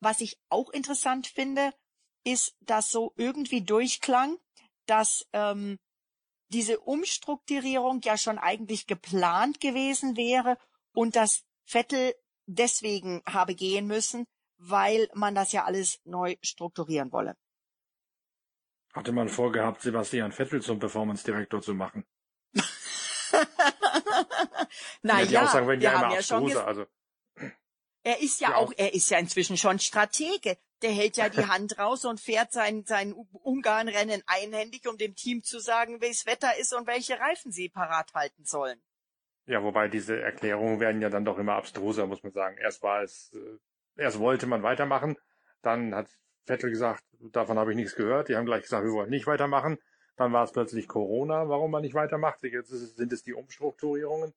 Was 0.00 0.20
ich 0.20 0.38
auch 0.48 0.70
interessant 0.70 1.26
finde, 1.26 1.72
ist, 2.24 2.54
dass 2.60 2.90
so 2.90 3.12
irgendwie 3.16 3.62
durchklang, 3.62 4.38
dass 4.86 5.26
ähm, 5.32 5.78
diese 6.48 6.80
Umstrukturierung 6.80 8.00
ja 8.02 8.16
schon 8.16 8.38
eigentlich 8.38 8.86
geplant 8.86 9.60
gewesen 9.60 10.16
wäre 10.16 10.58
und 10.92 11.16
dass 11.16 11.44
Vettel 11.64 12.14
deswegen 12.46 13.22
habe 13.26 13.54
gehen 13.54 13.86
müssen, 13.86 14.26
weil 14.58 15.08
man 15.14 15.34
das 15.34 15.52
ja 15.52 15.64
alles 15.64 16.00
neu 16.04 16.36
strukturieren 16.42 17.12
wolle. 17.12 17.36
Hatte 18.92 19.12
man 19.12 19.28
vorgehabt, 19.28 19.82
Sebastian 19.82 20.32
Vettel 20.32 20.62
zum 20.62 20.78
Performance-Direktor 20.78 21.60
zu 21.60 21.74
machen? 21.74 22.06
naja, 25.02 25.26
die 25.26 25.38
Aussagen 25.38 25.68
werden 25.68 25.80
ja 25.80 25.92
immer 25.92 26.14
ja 26.14 26.22
schon 26.22 26.44
abstruser, 26.44 26.66
also. 26.66 26.86
Er 28.02 28.20
ist 28.20 28.40
ja 28.40 28.50
Ja, 28.50 28.56
auch, 28.56 28.72
er 28.76 28.94
ist 28.94 29.10
ja 29.10 29.18
inzwischen 29.18 29.56
schon 29.56 29.78
Stratege. 29.80 30.56
Der 30.82 30.92
hält 30.92 31.16
ja 31.16 31.28
die 31.28 31.44
Hand 31.48 31.78
raus 31.78 32.04
und 32.04 32.20
fährt 32.20 32.52
sein, 32.52 32.84
sein 32.86 33.12
Ungarn-Rennen 33.12 34.22
einhändig, 34.26 34.86
um 34.88 34.96
dem 34.96 35.14
Team 35.14 35.42
zu 35.42 35.58
sagen, 35.58 36.00
wie 36.00 36.08
das 36.08 36.24
Wetter 36.24 36.56
ist 36.56 36.72
und 36.72 36.86
welche 36.86 37.18
Reifen 37.18 37.50
sie 37.50 37.68
parat 37.68 38.14
halten 38.14 38.44
sollen. 38.44 38.80
Ja, 39.46 39.62
wobei 39.62 39.88
diese 39.88 40.20
Erklärungen 40.20 40.80
werden 40.80 41.02
ja 41.02 41.08
dann 41.08 41.24
doch 41.24 41.38
immer 41.38 41.54
abstruser, 41.54 42.06
muss 42.06 42.22
man 42.22 42.32
sagen. 42.32 42.56
Erst 42.58 42.82
war 42.82 43.02
es, 43.02 43.32
äh, 43.34 43.58
erst 43.96 44.18
wollte 44.18 44.46
man 44.46 44.62
weitermachen, 44.62 45.16
dann 45.62 45.94
hat 45.94 46.08
Vettel 46.44 46.70
gesagt, 46.70 47.04
davon 47.32 47.58
habe 47.58 47.72
ich 47.72 47.76
nichts 47.76 47.96
gehört. 47.96 48.28
Die 48.28 48.36
haben 48.36 48.46
gleich 48.46 48.62
gesagt, 48.62 48.84
wir 48.84 48.92
wollen 48.92 49.10
nicht 49.10 49.26
weitermachen. 49.26 49.78
Dann 50.16 50.32
war 50.32 50.44
es 50.44 50.52
plötzlich 50.52 50.88
Corona, 50.88 51.48
warum 51.48 51.70
man 51.70 51.82
nicht 51.82 51.94
weitermacht. 51.94 52.42
Jetzt 52.42 52.68
sind 52.68 53.12
es 53.12 53.22
die 53.22 53.34
Umstrukturierungen. 53.34 54.32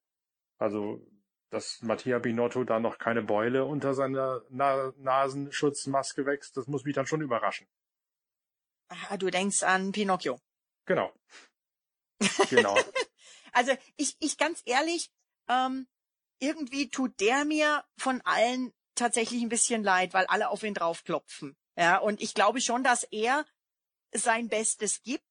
Also, 0.58 1.02
dass 1.50 1.82
Mattia 1.82 2.20
Binotto 2.20 2.64
da 2.64 2.80
noch 2.80 2.98
keine 2.98 3.22
Beule 3.22 3.66
unter 3.66 3.94
seiner 3.94 4.42
Na 4.50 4.92
Nasenschutzmaske 4.98 6.26
wächst, 6.26 6.58
das 6.58 6.68
muss 6.68 6.84
mich 6.84 6.96
dann 6.96 7.08
schon 7.08 7.22
überraschen. 7.22 7.68
Ah, 8.90 9.18
du 9.18 9.30
denkst 9.30 9.64
an 9.64 9.92
Pinocchio. 9.92 10.40
Genau. 10.86 11.14
Genau. 12.50 12.78
Also 13.54 13.72
ich, 13.96 14.16
ich 14.20 14.38
ganz 14.38 14.62
ehrlich, 14.66 15.10
ähm, 15.48 15.88
irgendwie 16.40 16.90
tut 16.90 17.20
der 17.20 17.46
mir 17.46 17.84
von 17.98 18.22
allen 18.26 18.74
tatsächlich 19.00 19.42
ein 19.42 19.50
bisschen 19.50 19.84
leid, 19.84 20.14
weil 20.14 20.26
alle 20.28 20.50
auf 20.50 20.64
ihn 20.64 20.74
draufklopfen. 20.74 21.56
Ja, 21.76 21.98
und 21.98 22.22
ich 22.22 22.34
glaube 22.34 22.62
schon, 22.62 22.84
dass 22.84 23.04
er 23.04 23.46
sein 24.14 24.50
Bestes 24.50 25.02
gibt, 25.02 25.24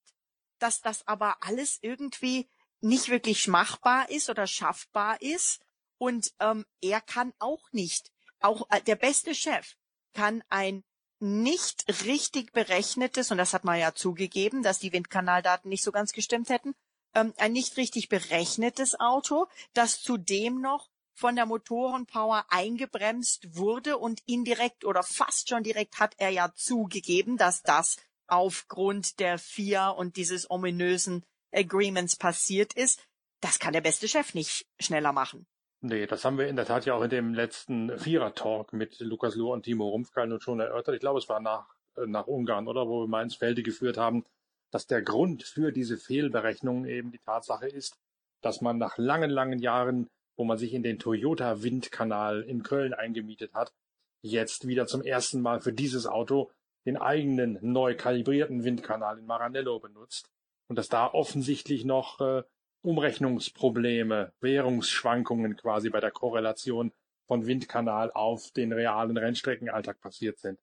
dass 0.59 0.81
das 0.81 1.07
aber 1.07 1.37
alles 1.41 1.79
irgendwie 1.83 2.49
nicht 2.81 3.09
wirklich 3.09 3.49
machbar 3.49 4.09
ist 4.11 4.31
oder 4.31 4.47
schaffbar 4.47 5.21
ist. 5.21 5.61
Und 5.99 6.33
ähm, 6.41 6.65
er 6.81 7.01
kann 7.01 7.33
auch 7.39 7.73
nicht, 7.73 8.13
auch 8.41 8.69
äh, 8.71 8.81
der 8.83 8.97
beste 8.97 9.35
Chef 9.35 9.75
kann 10.15 10.43
ein 10.49 10.85
nicht 11.21 11.87
richtig 12.05 12.53
berechnetes, 12.53 13.33
und 13.33 13.39
das 13.39 13.53
hat 13.53 13.65
man 13.65 13.79
ja 13.79 13.93
zugegeben, 13.95 14.63
dass 14.63 14.79
die 14.79 14.93
Windkanaldaten 14.93 15.69
nicht 15.69 15.83
so 15.83 15.91
ganz 15.91 16.13
gestimmt 16.13 16.49
hätten, 16.49 16.75
ähm, 17.15 17.35
ein 17.39 17.53
nicht 17.53 17.77
richtig 17.77 18.09
berechnetes 18.09 18.99
Auto, 19.01 19.49
das 19.75 20.01
zudem 20.01 20.61
noch 20.61 20.89
von 21.19 21.37
der 21.37 21.47
Motorenpower 21.47 22.45
eingebremst 22.49 23.57
wurde 23.57 23.99
und 23.99 24.21
indirekt 24.27 24.85
oder 24.85 25.03
fast 25.03 25.49
schon 25.49 25.63
direkt 25.63 25.99
hat 25.99 26.15
er 26.19 26.31
ja 26.31 26.53
zugegeben, 26.55 27.37
dass 27.37 27.63
das 27.63 27.97
aufgrund 28.27 29.19
der 29.19 29.39
FIA 29.39 29.89
und 29.89 30.17
dieses 30.17 30.51
ominösen 30.51 31.25
Agreements 31.53 32.17
passiert 32.17 32.73
ist. 32.73 33.03
Das 33.41 33.59
kann 33.59 33.73
der 33.73 33.81
beste 33.81 34.07
Chef 34.07 34.35
nicht 34.35 34.67
schneller 34.79 35.13
machen. 35.13 35.47
Nee, 35.81 36.07
das 36.07 36.25
haben 36.25 36.39
wir 36.39 36.49
in 36.49 36.57
der 36.57 36.67
Tat 36.67 36.87
ja 36.87 36.95
auch 36.95 37.03
in 37.03 37.11
dem 37.11 37.35
letzten 37.35 37.97
Vierer-Talk 37.99 38.73
mit 38.73 38.99
Lukas 39.01 39.35
Lohr 39.37 39.55
und 39.55 39.63
Timo 39.63 39.89
Rumpfkeil 39.89 40.27
nun 40.27 40.41
schon 40.41 40.61
erörtert. 40.61 40.95
Ich 40.95 41.01
glaube, 41.01 41.19
es 41.19 41.29
war 41.29 41.41
nach 41.41 41.79
äh, 41.99 42.07
nach 42.07 42.27
Ungarn, 42.27 42.69
oder 42.69 42.89
wo 42.89 43.03
wir 43.03 43.09
mal 43.09 43.23
ins 43.23 43.37
Felde 43.37 43.63
geführt 43.63 43.97
haben, 43.97 44.25
dass 44.71 44.87
der 44.87 45.03
Grund 45.03 45.43
für 45.43 45.73
diese 45.73 45.97
Fehlberechnungen 45.97 46.85
eben 46.85 47.11
die 47.11 47.19
Tatsache 47.19 47.69
ist, 47.69 47.97
dass 48.41 48.61
man 48.61 48.79
nach 48.79 48.99
langen, 48.99 49.31
langen 49.31 49.59
Jahren, 49.59 50.09
wo 50.39 50.45
man 50.45 50.57
sich 50.57 50.73
in 50.73 50.83
den 50.83 50.99
Toyota 50.99 51.63
Windkanal 51.63 52.43
in 52.43 52.63
Köln 52.63 52.95
eingemietet 52.95 53.53
hat, 53.55 53.75
jetzt 54.23 54.67
wieder 54.67 54.87
zum 54.87 55.03
ersten 55.03 55.43
Mal 55.43 55.61
für 55.61 55.73
dieses 55.73 56.07
Auto 56.07 56.51
den 56.87 56.97
eigenen 56.97 57.59
neu 57.61 57.97
kalibrierten 57.97 58.65
Windkanal 58.65 59.19
in 59.19 59.27
Maranello 59.27 59.81
benutzt 59.81 60.31
und 60.69 60.77
dass 60.77 60.89
da 60.89 61.13
offensichtlich 61.13 61.85
noch 61.85 62.21
äh, 62.21 62.45
Umrechnungsprobleme, 62.83 64.33
Währungsschwankungen 64.41 65.57
quasi 65.57 65.91
bei 65.91 66.01
der 66.01 66.13
Korrelation 66.13 66.93
von 67.27 67.47
Windkanal 67.47 68.13
auf 68.13 68.53
den 68.53 68.73
realen 68.73 69.17
Rennstreckenalltag 69.17 70.01
passiert 70.01 70.39
sind. 70.39 70.61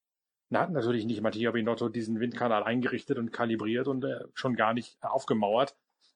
Da 0.49 0.61
hat 0.61 0.71
natürlich 0.71 1.05
nicht 1.05 1.21
Mattia 1.21 1.51
Binotto 1.51 1.89
diesen 1.89 2.19
Windkanal 2.19 2.63
eingerichtet 2.63 3.17
und 3.17 3.33
kalibriert 3.33 3.87
und 3.87 4.05
äh, 4.05 4.23
schon 4.33 4.55
gar 4.55 4.73
nicht 4.73 4.97
aufgemauert. 5.01 5.75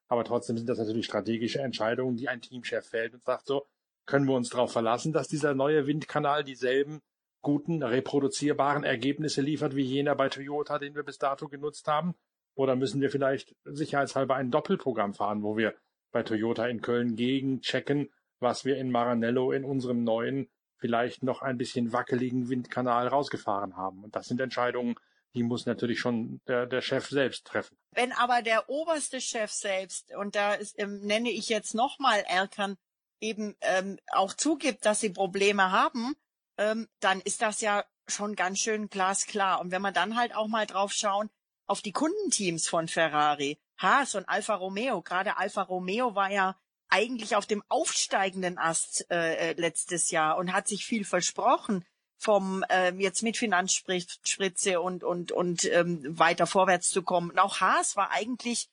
Aber 0.10 0.24
trotzdem 0.24 0.58
sind 0.58 0.68
das 0.68 0.80
natürlich 0.80 1.06
strategische 1.06 1.62
Entscheidungen, 1.62 2.18
die 2.18 2.28
ein 2.28 2.42
Teamchef 2.42 2.86
fällt 2.86 3.14
und 3.14 3.24
sagt 3.24 3.46
so, 3.46 3.68
können 4.06 4.28
wir 4.28 4.36
uns 4.36 4.50
darauf 4.50 4.72
verlassen, 4.72 5.14
dass 5.14 5.28
dieser 5.28 5.54
neue 5.54 5.86
Windkanal 5.86 6.44
dieselben 6.44 7.02
guten, 7.42 7.84
reproduzierbaren 7.84 8.84
Ergebnisse 8.84 9.42
liefert 9.42 9.76
wie 9.76 9.84
jener 9.84 10.16
bei 10.16 10.30
Toyota, 10.30 10.80
den 10.80 10.96
wir 10.96 11.04
bis 11.04 11.20
dato 11.20 11.48
genutzt 11.48 11.88
haben? 11.88 12.16
Oder 12.56 12.76
müssen 12.76 13.02
wir 13.02 13.12
vielleicht 13.12 13.56
sicherheitshalber 13.64 14.36
ein 14.36 14.52
Doppelprogramm 14.52 15.14
fahren, 15.14 15.44
wo 15.44 15.56
wir 15.56 15.76
bei 16.12 16.24
Toyota 16.24 16.68
in 16.68 16.82
Köln 16.82 17.16
gegenchecken, 17.16 18.10
was 18.40 18.66
wir 18.66 18.78
in 18.78 18.92
Maranello 18.92 19.52
in 19.52 19.64
unserem 19.64 20.04
neuen, 20.04 20.50
vielleicht 20.78 21.24
noch 21.24 21.42
ein 21.42 21.58
bisschen 21.58 21.94
wackeligen 21.94 22.50
Windkanal 22.50 23.08
rausgefahren 23.08 23.78
haben? 23.78 24.04
Und 24.04 24.16
das 24.16 24.26
sind 24.26 24.42
Entscheidungen, 24.42 24.96
die 25.36 25.44
muss 25.44 25.66
natürlich 25.66 26.00
schon 26.00 26.42
der, 26.48 26.66
der 26.66 26.82
Chef 26.82 27.08
selbst 27.08 27.46
treffen. 27.46 27.78
Wenn 27.92 28.12
aber 28.12 28.42
der 28.42 28.70
oberste 28.70 29.22
Chef 29.22 29.52
selbst, 29.52 30.14
und 30.16 30.36
da 30.36 30.54
ist, 30.54 30.78
ähm, 30.80 31.02
nenne 31.02 31.30
ich 31.30 31.50
jetzt 31.50 31.76
nochmal 31.76 32.24
Erkan, 32.28 32.78
eben 33.22 33.56
ähm, 33.62 34.00
auch 34.12 34.34
zugibt, 34.34 34.86
dass 34.86 35.02
sie 35.02 35.10
Probleme 35.10 35.72
haben, 35.72 36.16
ähm, 36.58 36.88
dann 37.00 37.22
ist 37.22 37.42
das 37.42 37.62
ja 37.62 37.86
schon 38.08 38.36
ganz 38.36 38.60
schön 38.60 38.90
glasklar. 38.90 39.60
Und 39.62 39.72
wenn 39.72 39.82
wir 39.82 39.92
dann 39.92 40.16
halt 40.16 40.36
auch 40.36 40.48
mal 40.48 40.66
drauf 40.66 40.94
schauen, 40.94 41.30
auf 41.68 41.82
die 41.82 41.92
Kundenteams 41.92 42.68
von 42.68 42.88
Ferrari, 42.88 43.60
Haas 43.78 44.16
und 44.16 44.28
Alfa 44.28 44.56
Romeo, 44.56 45.02
gerade 45.02 45.38
Alfa 45.38 45.62
Romeo 45.62 46.16
war 46.16 46.32
ja 46.32 46.60
eigentlich 46.88 47.36
auf 47.36 47.46
dem 47.46 47.64
aufsteigenden 47.70 48.58
Ast 48.58 49.06
äh, 49.12 49.52
äh 49.52 49.54
letztes 49.54 50.10
Jahr 50.10 50.38
und 50.38 50.54
hat 50.54 50.68
sich 50.68 50.86
viel 50.86 51.06
versprochen 51.06 51.86
vom 52.20 52.64
äh, 52.70 52.94
jetzt 52.96 53.24
mit 53.24 53.38
Finanzspritze 53.38 54.82
und 54.82 55.04
und 55.04 55.32
und 55.32 55.64
ähm, 55.66 56.20
weiter 56.20 56.46
vorwärts 56.46 56.90
zu 56.90 57.02
kommen. 57.02 57.32
Und 57.32 57.40
auch 57.40 57.62
Haas 57.62 57.96
war 57.96 58.12
eigentlich 58.12 58.70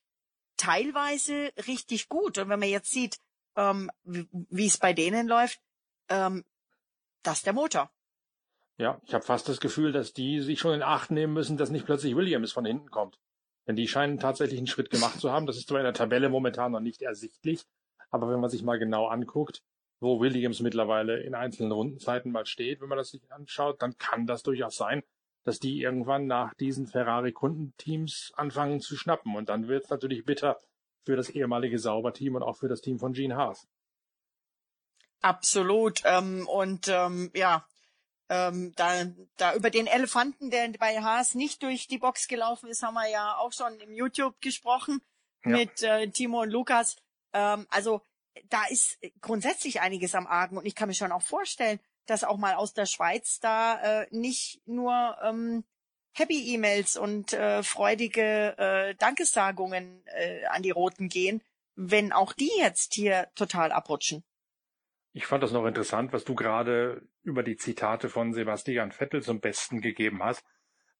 teilweise 0.57 1.53
richtig 1.67 2.09
gut. 2.09 2.39
Und 2.39 2.49
wenn 2.49 2.59
man 2.59 2.69
jetzt 2.69 2.91
sieht, 2.91 3.19
ähm, 3.55 3.91
wie 4.05 4.67
es 4.67 4.79
bei 4.79 4.93
denen 4.93 5.29
läuft, 5.29 5.61
ähm, 6.09 6.45
das 7.23 7.43
der 7.43 7.53
Motor. 7.53 7.91
Ja, 8.79 9.01
ich 9.07 9.15
habe 9.15 9.25
fast 9.25 9.49
das 9.49 9.61
Gefühl, 9.61 9.93
dass 9.93 10.13
die 10.13 10.41
sich 10.41 10.59
schon 10.59 10.75
in 10.75 10.83
Acht 10.83 11.11
nehmen 11.11 11.33
müssen, 11.33 11.57
dass 11.57 11.71
nicht 11.71 11.87
plötzlich 11.87 12.17
Williams 12.17 12.53
von 12.53 12.65
hinten 12.65 12.91
kommt. 12.91 13.19
Denn 13.67 13.77
die 13.77 13.89
scheinen 13.89 14.19
tatsächlich 14.19 14.59
einen 14.59 14.67
Schritt 14.67 14.91
gemacht 14.91 15.21
zu 15.21 15.31
haben. 15.31 15.47
Das 15.47 15.57
ist 15.57 15.69
zwar 15.69 15.79
in 15.79 15.85
der 15.85 15.95
Tabelle 15.95 16.29
momentan 16.29 16.73
noch 16.73 16.81
nicht 16.81 17.01
ersichtlich, 17.01 17.65
aber 18.11 18.29
wenn 18.29 18.41
man 18.41 18.51
sich 18.51 18.63
mal 18.63 18.79
genau 18.79 19.07
anguckt, 19.07 19.63
wo 20.01 20.21
Williams 20.21 20.61
mittlerweile 20.61 21.21
in 21.21 21.35
einzelnen 21.35 21.73
Rundenzeiten 21.73 22.33
mal 22.33 22.47
steht, 22.47 22.81
wenn 22.81 22.89
man 22.89 22.99
das 22.99 23.11
sich 23.11 23.33
anschaut, 23.33 23.81
dann 23.83 23.97
kann 23.99 24.27
das 24.27 24.43
durchaus 24.43 24.77
sein, 24.77 25.03
dass 25.45 25.59
die 25.59 25.81
irgendwann 25.81 26.27
nach 26.27 26.55
diesen 26.55 26.87
Ferrari-Kundenteams 26.87 28.33
anfangen 28.37 28.81
zu 28.81 28.97
schnappen. 28.97 29.37
Und 29.37 29.49
dann 29.49 29.69
wird 29.69 29.85
es 29.85 29.91
natürlich 29.91 30.25
bitter 30.25 30.59
für 31.05 31.17
das 31.17 31.31
ehemalige 31.31 31.79
Sauberteam 31.79 32.35
und 32.35 32.43
auch 32.43 32.57
für 32.57 32.69
das 32.69 32.81
Team 32.81 32.99
von 32.99 33.13
Gene 33.13 33.37
Haas. 33.37 33.67
Absolut. 35.23 36.03
Ähm, 36.05 36.47
und 36.49 36.89
ähm, 36.89 37.31
ja, 37.35 37.65
ähm, 38.29 38.73
da, 38.77 39.07
da 39.37 39.55
über 39.55 39.71
den 39.71 39.87
Elefanten, 39.87 40.51
der 40.51 40.69
bei 40.79 41.01
Haas 41.01 41.35
nicht 41.35 41.63
durch 41.63 41.87
die 41.87 41.99
Box 41.99 42.29
gelaufen 42.29 42.69
ist, 42.69 42.83
haben 42.83 42.95
wir 42.95 43.09
ja 43.09 43.37
auch 43.37 43.53
schon 43.53 43.79
im 43.81 43.95
YouTube 43.95 44.41
gesprochen 44.41 45.01
ja. 45.45 45.53
mit 45.53 45.83
äh, 45.83 46.09
Timo 46.09 46.43
und 46.43 46.51
Lukas. 46.51 46.97
Ähm, 47.33 47.67
also 47.71 48.03
da 48.49 48.65
ist 48.71 48.99
grundsätzlich 49.21 49.81
einiges 49.81 50.15
am 50.15 50.27
Argen 50.27 50.57
und 50.57 50.67
ich 50.67 50.75
kann 50.75 50.89
mir 50.89 50.95
schon 50.95 51.13
auch 51.13 51.23
vorstellen, 51.23 51.81
dass 52.07 52.25
auch 52.25 52.37
mal 52.37 52.55
aus 52.55 52.73
der 52.73 52.87
Schweiz 52.87 53.41
da 53.41 54.03
äh, 54.03 54.07
nicht 54.11 54.61
nur 54.67 55.17
ähm, 55.23 55.65
Happy-E-Mails 56.13 56.97
und 56.97 57.33
äh, 57.33 57.63
freudige 57.63 58.57
äh, 58.57 58.95
Dankessagungen 58.95 60.03
äh, 60.07 60.47
an 60.47 60.63
die 60.63 60.71
Roten 60.71 61.09
gehen, 61.09 61.43
wenn 61.75 62.13
auch 62.13 62.33
die 62.33 62.51
jetzt 62.59 62.95
hier 62.95 63.29
total 63.35 63.71
abrutschen. 63.71 64.25
Ich 65.13 65.27
fand 65.27 65.43
das 65.43 65.53
noch 65.53 65.67
interessant, 65.67 66.13
was 66.13 66.25
du 66.25 66.35
gerade 66.35 67.03
über 67.23 67.43
die 67.43 67.57
Zitate 67.57 68.09
von 68.09 68.33
Sebastian 68.33 68.93
Vettel 68.93 69.23
zum 69.23 69.41
Besten 69.41 69.81
gegeben 69.81 70.23
hast, 70.23 70.45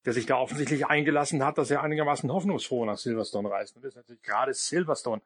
der 0.05 0.13
sich 0.13 0.27
da 0.27 0.37
offensichtlich 0.37 0.87
eingelassen 0.87 1.45
hat, 1.45 1.59
dass 1.59 1.71
er 1.71 1.83
einigermaßen 1.83 2.31
hoffnungsfroh 2.33 2.85
nach 2.85 2.99
Silverstone 2.99 3.51
reist. 3.51 3.77
Und 3.77 3.85
das 3.85 3.91
ist 3.91 3.97
natürlich 3.97 4.23
gerade 4.23 4.55
Silverstone 4.55 5.23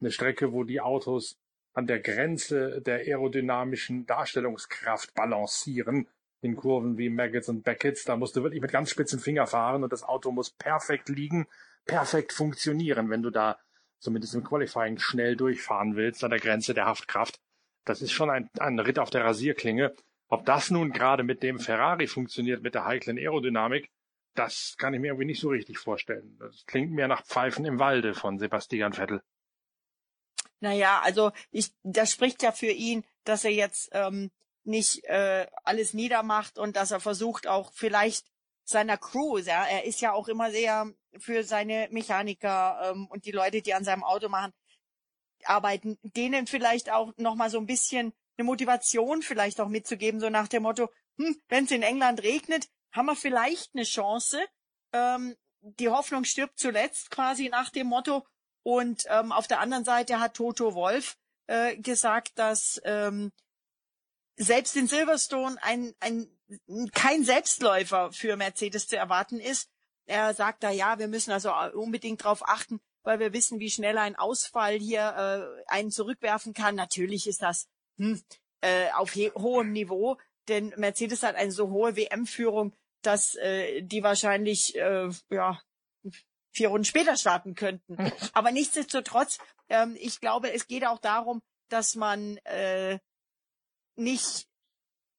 eine 0.00 0.10
Strecke, 0.10 0.52
wo 0.52 0.64
die 0.64 0.80
Autos 0.80 1.38
an 1.74 1.86
der 1.86 2.00
Grenze 2.00 2.80
der 2.80 2.98
aerodynamischen 3.00 4.06
Darstellungskraft 4.06 5.14
balancieren 5.14 6.08
in 6.40 6.56
Kurven 6.56 6.98
wie 6.98 7.10
Maggots 7.10 7.48
und 7.48 7.64
Beckett's. 7.64 8.04
Da 8.04 8.16
musst 8.16 8.36
du 8.36 8.42
wirklich 8.42 8.62
mit 8.62 8.72
ganz 8.72 8.90
spitzen 8.90 9.18
Finger 9.18 9.46
fahren 9.46 9.82
und 9.82 9.92
das 9.92 10.04
Auto 10.04 10.30
muss 10.30 10.50
perfekt 10.50 11.08
liegen, 11.08 11.46
perfekt 11.84 12.32
funktionieren, 12.32 13.10
wenn 13.10 13.22
du 13.22 13.30
da 13.30 13.58
zumindest 13.98 14.34
im 14.34 14.44
Qualifying 14.44 14.98
schnell 14.98 15.36
durchfahren 15.36 15.96
willst 15.96 16.22
an 16.22 16.30
der 16.30 16.38
Grenze 16.38 16.74
der 16.74 16.86
Haftkraft. 16.86 17.40
Das 17.84 18.02
ist 18.02 18.12
schon 18.12 18.30
ein, 18.30 18.48
ein 18.58 18.78
Ritt 18.78 18.98
auf 18.98 19.10
der 19.10 19.24
Rasierklinge. 19.24 19.94
Ob 20.28 20.46
das 20.46 20.70
nun 20.70 20.92
gerade 20.92 21.22
mit 21.22 21.42
dem 21.42 21.58
Ferrari 21.58 22.06
funktioniert, 22.06 22.62
mit 22.62 22.74
der 22.74 22.84
heiklen 22.84 23.18
Aerodynamik, 23.18 23.90
das 24.34 24.76
kann 24.78 24.94
ich 24.94 25.00
mir 25.00 25.08
irgendwie 25.08 25.26
nicht 25.26 25.40
so 25.40 25.50
richtig 25.50 25.78
vorstellen. 25.78 26.36
Das 26.38 26.64
klingt 26.66 26.92
mehr 26.92 27.08
nach 27.08 27.24
Pfeifen 27.24 27.64
im 27.64 27.78
Walde 27.78 28.14
von 28.14 28.38
Sebastian 28.38 28.92
Vettel. 28.92 29.22
Naja, 30.60 31.00
also 31.02 31.32
ich, 31.50 31.72
das 31.82 32.12
spricht 32.12 32.42
ja 32.42 32.52
für 32.52 32.70
ihn, 32.70 33.04
dass 33.24 33.44
er 33.44 33.52
jetzt 33.52 33.90
ähm, 33.92 34.30
nicht 34.64 35.04
äh, 35.04 35.46
alles 35.62 35.94
niedermacht 35.94 36.58
und 36.58 36.76
dass 36.76 36.90
er 36.90 37.00
versucht 37.00 37.46
auch 37.46 37.72
vielleicht 37.74 38.26
seiner 38.64 38.96
Crew, 38.96 39.38
ja, 39.38 39.64
er 39.64 39.84
ist 39.84 40.00
ja 40.00 40.12
auch 40.12 40.26
immer 40.28 40.50
sehr 40.50 40.90
für 41.18 41.44
seine 41.44 41.88
Mechaniker 41.90 42.92
ähm, 42.92 43.06
und 43.08 43.26
die 43.26 43.30
Leute, 43.30 43.60
die 43.60 43.74
an 43.74 43.84
seinem 43.84 44.02
Auto 44.02 44.28
machen, 44.28 44.52
arbeiten, 45.44 45.98
denen 46.02 46.46
vielleicht 46.46 46.90
auch 46.90 47.12
noch 47.16 47.34
mal 47.34 47.50
so 47.50 47.58
ein 47.58 47.66
bisschen 47.66 48.14
eine 48.36 48.46
Motivation 48.46 49.22
vielleicht 49.22 49.60
auch 49.60 49.68
mitzugeben, 49.68 50.18
so 50.18 50.30
nach 50.30 50.48
dem 50.48 50.62
Motto, 50.62 50.90
hm, 51.18 51.40
wenn 51.48 51.64
es 51.64 51.70
in 51.70 51.82
England 51.82 52.22
regnet, 52.22 52.68
haben 52.90 53.06
wir 53.06 53.16
vielleicht 53.16 53.74
eine 53.74 53.84
Chance. 53.84 54.44
Ähm, 54.92 55.36
die 55.60 55.88
Hoffnung 55.88 56.24
stirbt 56.24 56.58
zuletzt 56.58 57.10
quasi 57.10 57.48
nach 57.48 57.70
dem 57.70 57.86
Motto. 57.86 58.26
Und 58.64 59.04
ähm, 59.08 59.30
auf 59.30 59.46
der 59.46 59.60
anderen 59.60 59.84
Seite 59.84 60.18
hat 60.18 60.34
Toto 60.34 60.74
Wolf 60.74 61.16
äh, 61.46 61.76
gesagt, 61.76 62.32
dass 62.38 62.80
ähm, 62.84 63.30
selbst 64.36 64.74
in 64.76 64.88
Silverstone 64.88 65.56
ein, 65.62 65.94
ein 66.00 66.28
kein 66.92 67.24
Selbstläufer 67.24 68.10
für 68.12 68.36
Mercedes 68.36 68.88
zu 68.88 68.96
erwarten 68.96 69.38
ist. 69.38 69.70
Er 70.06 70.34
sagt 70.34 70.62
da, 70.62 70.70
ja, 70.70 70.98
wir 70.98 71.08
müssen 71.08 71.30
also 71.30 71.52
unbedingt 71.74 72.24
darauf 72.24 72.46
achten, 72.46 72.80
weil 73.02 73.18
wir 73.18 73.32
wissen, 73.32 73.60
wie 73.60 73.70
schnell 73.70 73.98
ein 73.98 74.16
Ausfall 74.16 74.78
hier 74.78 75.60
äh, 75.68 75.70
einen 75.70 75.90
zurückwerfen 75.90 76.52
kann. 76.52 76.74
Natürlich 76.74 77.26
ist 77.26 77.42
das 77.42 77.68
hm, 77.98 78.22
äh, 78.60 78.90
auf 78.92 79.14
hohem 79.14 79.72
Niveau, 79.72 80.18
denn 80.48 80.74
Mercedes 80.76 81.22
hat 81.22 81.36
eine 81.36 81.52
so 81.52 81.70
hohe 81.70 81.96
WM-Führung, 81.96 82.74
dass 83.02 83.34
äh, 83.36 83.82
die 83.82 84.02
wahrscheinlich 84.02 84.74
äh, 84.76 85.10
ja 85.30 85.60
vier 86.54 86.68
Runden 86.68 86.84
später 86.84 87.16
starten 87.16 87.54
könnten. 87.54 87.96
Aber 88.32 88.50
nichtsdestotrotz, 88.50 89.38
ähm, 89.68 89.96
ich 90.00 90.20
glaube, 90.20 90.52
es 90.52 90.66
geht 90.66 90.86
auch 90.86 91.00
darum, 91.00 91.42
dass 91.68 91.94
man 91.96 92.38
äh, 92.38 92.98
nicht 93.96 94.48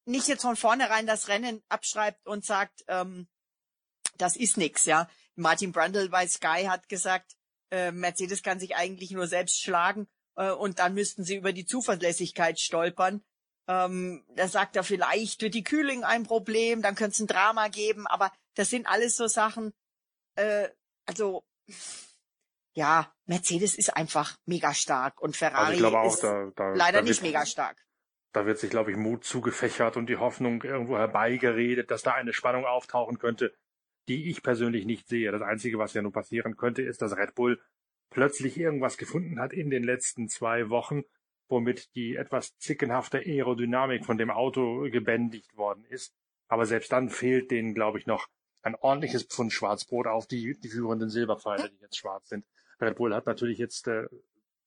nicht 0.06 0.27
jetzt 0.27 0.44
von 0.44 0.56
vornherein 0.56 1.08
das 1.08 1.27
Rennen 1.27 1.63
abschreibt 1.68 2.27
und 2.27 2.46
sagt, 2.46 2.84
ähm, 2.88 3.27
das 4.18 4.36
ist 4.36 4.58
nix, 4.58 4.86
ja. 4.86 5.10
Martin 5.36 5.72
Brundle 5.72 6.10
bei 6.10 6.27
Sky 6.27 6.65
hat 6.68 6.88
gesagt, 6.88 7.34
äh, 7.72 7.92
Mercedes 7.92 8.44
kann 8.44 8.60
sich 8.60 8.75
eigentlich 8.75 9.12
nur 9.12 9.27
selbst 9.27 9.62
schlagen 9.62 10.08
äh, 10.36 10.51
und 10.51 10.80
dann 10.80 10.94
müssten 10.94 11.24
sie 11.24 11.36
über 11.36 11.51
die 11.54 11.65
Zuverlässigkeit 11.65 12.60
stolpern. 12.60 13.24
Ähm, 13.68 14.24
da 14.36 14.48
sagt 14.48 14.75
er, 14.75 14.84
vielleicht 14.84 15.42
wird 15.42 15.56
die 15.56 15.63
Kühlung 15.63 16.04
ein 16.04 16.24
Problem, 16.24 16.82
dann 16.84 16.96
könnte 16.96 17.15
es 17.15 17.20
ein 17.20 17.27
Drama 17.27 17.68
geben, 17.68 18.06
aber 18.06 18.32
das 18.54 18.70
sind 18.70 18.86
alles 18.86 19.18
so 19.18 19.27
Sachen, 19.27 19.74
äh, 20.36 20.70
also 21.06 21.44
ja, 22.74 23.14
Mercedes 23.26 23.76
ist 23.76 23.96
einfach 23.96 24.38
mega 24.46 24.74
stark 24.74 25.22
und 25.22 25.38
Ferrari 25.38 25.76
also 25.76 25.98
auch, 25.98 26.14
ist 26.14 26.24
da, 26.24 26.52
da, 26.56 26.74
leider 26.74 27.00
da 27.00 27.04
nicht 27.04 27.22
mega 27.22 27.46
stark. 27.46 27.78
Da 28.34 28.46
wird 28.46 28.60
sich, 28.60 28.70
glaube 28.70 28.92
ich, 28.92 28.98
Mut 28.98 29.24
zugefächert 29.24 29.96
und 29.96 30.08
die 30.08 30.18
Hoffnung 30.18 30.62
irgendwo 30.62 30.98
herbeigeredet, 30.98 31.90
dass 31.90 32.02
da 32.02 32.14
eine 32.14 32.34
Spannung 32.34 32.66
auftauchen 32.66 33.18
könnte. 33.18 33.56
die 34.08 34.30
ich 34.30 34.44
persönlich 34.44 34.86
nicht 34.86 35.08
sehe. 35.08 35.32
Das 35.32 35.42
Einzige, 35.42 35.80
was 35.80 35.94
ja 35.94 36.02
nun 36.02 36.12
passieren 36.12 36.58
könnte, 36.58 36.82
ist, 36.82 37.02
dass 37.02 37.18
Red 37.18 37.34
Bull 37.36 37.60
plötzlich 38.10 38.58
irgendwas 38.58 38.98
gefunden 38.98 39.40
hat 39.40 39.54
in 39.54 39.70
den 39.70 39.84
letzten 39.84 40.28
zwei 40.30 40.70
Wochen, 40.70 41.04
womit 41.48 41.96
die 41.96 42.16
etwas 42.16 42.58
zickenhafte 42.58 43.20
Aerodynamik 43.20 44.06
von 44.06 44.18
dem 44.18 44.30
Auto 44.30 44.90
gebändigt 44.92 45.56
worden 45.58 45.86
ist. 45.86 46.14
Aber 46.48 46.66
selbst 46.66 46.92
dann 46.92 47.10
fehlt 47.10 47.50
denen, 47.52 47.74
glaube 47.74 47.98
ich, 47.98 48.06
noch 48.06 48.28
ein 48.65 48.75
ordentliches 48.75 49.24
Pfund 49.24 49.53
Schwarzbrot 49.53 50.07
auf 50.07 50.25
die, 50.25 50.60
die 50.60 50.69
führenden 50.69 51.10
Silberpfeile, 51.10 51.69
die 51.69 51.81
jetzt 51.81 51.98
schwarz 51.98 52.29
sind. 52.29 52.45
Red 52.81 52.95
Bull 52.95 53.13
hat 53.13 53.27
natürlich 53.27 53.60
jetzt 53.60 53.88
äh, 53.88 54.07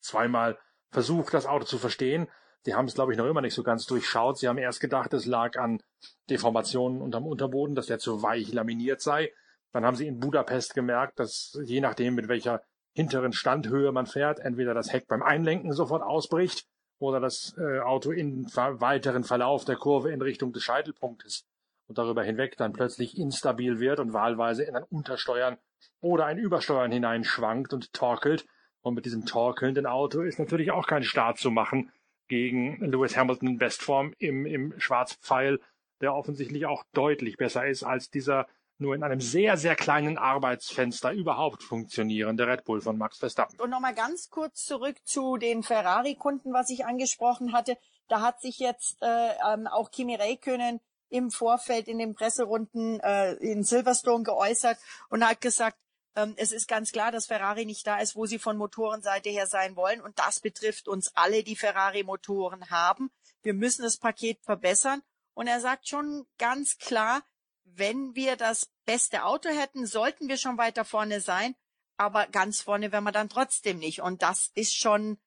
zweimal 0.00 0.56
versucht, 0.90 1.34
das 1.34 1.46
Auto 1.46 1.64
zu 1.64 1.78
verstehen. 1.78 2.28
Sie 2.64 2.74
haben 2.74 2.86
es, 2.86 2.94
glaube 2.94 3.12
ich, 3.12 3.18
noch 3.18 3.26
immer 3.26 3.40
nicht 3.40 3.54
so 3.54 3.64
ganz 3.64 3.86
durchschaut. 3.86 4.38
Sie 4.38 4.46
haben 4.46 4.58
erst 4.58 4.80
gedacht, 4.80 5.12
es 5.14 5.26
lag 5.26 5.58
an 5.58 5.82
Deformationen 6.30 7.02
unterm 7.02 7.26
Unterboden, 7.26 7.74
dass 7.74 7.86
der 7.86 7.98
zu 7.98 8.22
weich 8.22 8.52
laminiert 8.52 9.00
sei. 9.00 9.32
Dann 9.72 9.84
haben 9.84 9.96
sie 9.96 10.06
in 10.06 10.20
Budapest 10.20 10.74
gemerkt, 10.74 11.18
dass 11.18 11.58
je 11.64 11.80
nachdem, 11.80 12.14
mit 12.14 12.28
welcher 12.28 12.62
hinteren 12.94 13.32
Standhöhe 13.32 13.90
man 13.90 14.06
fährt, 14.06 14.38
entweder 14.38 14.74
das 14.74 14.92
Heck 14.92 15.08
beim 15.08 15.22
Einlenken 15.22 15.72
sofort 15.72 16.02
ausbricht 16.02 16.66
oder 16.98 17.20
das 17.20 17.54
äh, 17.58 17.80
Auto 17.80 18.12
im 18.12 18.46
weiteren 18.54 19.24
Verlauf 19.24 19.64
der 19.64 19.76
Kurve 19.76 20.12
in 20.12 20.22
Richtung 20.22 20.52
des 20.52 20.62
Scheitelpunktes 20.62 21.46
und 21.88 21.98
darüber 21.98 22.22
hinweg 22.22 22.56
dann 22.56 22.72
plötzlich 22.72 23.18
instabil 23.18 23.80
wird 23.80 23.98
und 23.98 24.12
wahlweise 24.12 24.62
in 24.62 24.76
ein 24.76 24.84
Untersteuern 24.84 25.58
oder 26.00 26.26
ein 26.26 26.38
Übersteuern 26.38 26.92
hineinschwankt 26.92 27.72
und 27.72 27.92
torkelt. 27.92 28.46
Und 28.80 28.94
mit 28.94 29.06
diesem 29.06 29.26
torkelnden 29.26 29.86
Auto 29.86 30.22
ist 30.22 30.38
natürlich 30.38 30.70
auch 30.70 30.86
kein 30.86 31.02
Start 31.02 31.38
zu 31.38 31.50
machen 31.50 31.90
gegen 32.28 32.78
Lewis 32.84 33.16
Hamilton 33.16 33.48
in 33.48 33.58
Bestform 33.58 34.14
im, 34.18 34.46
im 34.46 34.78
Schwarzpfeil, 34.78 35.60
der 36.00 36.14
offensichtlich 36.14 36.66
auch 36.66 36.84
deutlich 36.92 37.36
besser 37.36 37.66
ist 37.66 37.82
als 37.82 38.10
dieser 38.10 38.46
nur 38.80 38.94
in 38.94 39.02
einem 39.02 39.20
sehr, 39.20 39.56
sehr 39.56 39.74
kleinen 39.74 40.18
Arbeitsfenster 40.18 41.10
überhaupt 41.12 41.64
funktionierende 41.64 42.46
Red 42.46 42.64
Bull 42.64 42.80
von 42.80 42.96
Max 42.96 43.18
Verstappen. 43.18 43.58
Und 43.58 43.70
nochmal 43.70 43.94
ganz 43.94 44.30
kurz 44.30 44.64
zurück 44.64 44.96
zu 45.04 45.36
den 45.36 45.64
Ferrari-Kunden, 45.64 46.52
was 46.52 46.70
ich 46.70 46.86
angesprochen 46.86 47.52
hatte. 47.52 47.76
Da 48.06 48.20
hat 48.20 48.40
sich 48.40 48.58
jetzt 48.60 49.02
äh, 49.02 49.30
ähm, 49.52 49.66
auch 49.66 49.90
Kimi 49.90 50.14
Räikkönen 50.14 50.80
im 51.10 51.30
Vorfeld 51.30 51.88
in 51.88 51.98
den 51.98 52.14
Presserunden 52.14 53.00
äh, 53.00 53.34
in 53.34 53.64
Silverstone 53.64 54.24
geäußert 54.24 54.78
und 55.08 55.26
hat 55.26 55.40
gesagt, 55.40 55.78
ähm, 56.18 56.34
es 56.36 56.52
ist 56.52 56.66
ganz 56.66 56.90
klar, 56.92 57.12
dass 57.12 57.26
Ferrari 57.26 57.64
nicht 57.64 57.86
da 57.86 57.98
ist, 57.98 58.16
wo 58.16 58.26
sie 58.26 58.38
von 58.38 58.56
Motorenseite 58.56 59.30
her 59.30 59.46
sein 59.46 59.76
wollen. 59.76 60.00
Und 60.00 60.18
das 60.18 60.40
betrifft 60.40 60.88
uns 60.88 61.14
alle, 61.14 61.44
die 61.44 61.56
Ferrari-Motoren 61.56 62.70
haben. 62.70 63.10
Wir 63.42 63.54
müssen 63.54 63.82
das 63.82 63.98
Paket 63.98 64.42
verbessern. 64.42 65.02
Und 65.34 65.46
er 65.46 65.60
sagt 65.60 65.88
schon 65.88 66.26
ganz 66.38 66.78
klar, 66.78 67.22
wenn 67.64 68.16
wir 68.16 68.36
das 68.36 68.68
beste 68.84 69.24
Auto 69.24 69.48
hätten, 69.48 69.86
sollten 69.86 70.28
wir 70.28 70.36
schon 70.36 70.58
weiter 70.58 70.84
vorne 70.84 71.20
sein, 71.20 71.54
aber 71.96 72.26
ganz 72.26 72.62
vorne 72.62 72.90
wären 72.90 73.04
wir 73.04 73.12
dann 73.12 73.28
trotzdem 73.28 73.78
nicht. 73.78 74.00
Und 74.00 74.22
das 74.22 74.50
ist 74.54 74.74
schon 74.74 75.18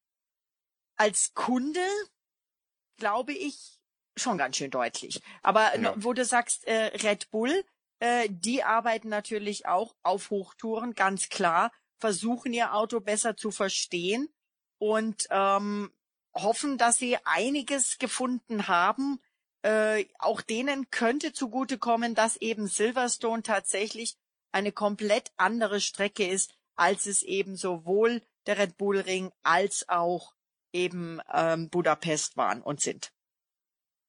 als 0.96 1.32
Kunde, 1.32 1.86
glaube 2.98 3.32
ich, 3.32 3.80
schon 4.16 4.38
ganz 4.38 4.56
schön 4.56 4.70
deutlich. 4.70 5.20
Aber 5.42 5.78
ja. 5.78 5.94
wo 5.96 6.12
du 6.12 6.24
sagst, 6.24 6.66
äh, 6.66 6.92
Red 7.02 7.30
Bull, 7.30 7.64
äh, 7.98 8.28
die 8.28 8.62
arbeiten 8.62 9.08
natürlich 9.08 9.66
auch 9.66 9.94
auf 10.02 10.30
Hochtouren, 10.30 10.94
ganz 10.94 11.28
klar, 11.28 11.72
versuchen 11.98 12.52
ihr 12.52 12.74
Auto 12.74 13.00
besser 13.00 13.36
zu 13.36 13.50
verstehen 13.50 14.28
und 14.78 15.28
ähm, 15.30 15.92
hoffen, 16.34 16.78
dass 16.78 16.98
sie 16.98 17.16
einiges 17.24 17.98
gefunden 17.98 18.66
haben, 18.66 19.20
äh, 19.62 20.06
auch 20.18 20.40
denen 20.40 20.90
könnte 20.90 21.32
zugutekommen, 21.32 22.14
dass 22.14 22.36
eben 22.36 22.66
Silverstone 22.66 23.42
tatsächlich 23.42 24.16
eine 24.50 24.72
komplett 24.72 25.30
andere 25.36 25.80
Strecke 25.80 26.26
ist, 26.26 26.54
als 26.74 27.06
es 27.06 27.22
eben 27.22 27.56
sowohl 27.56 28.22
der 28.46 28.58
Red 28.58 28.76
Bull 28.76 28.98
Ring 28.98 29.30
als 29.42 29.88
auch 29.88 30.34
eben 30.72 31.20
ähm, 31.32 31.68
Budapest 31.70 32.36
waren 32.36 32.62
und 32.62 32.80
sind. 32.80 33.12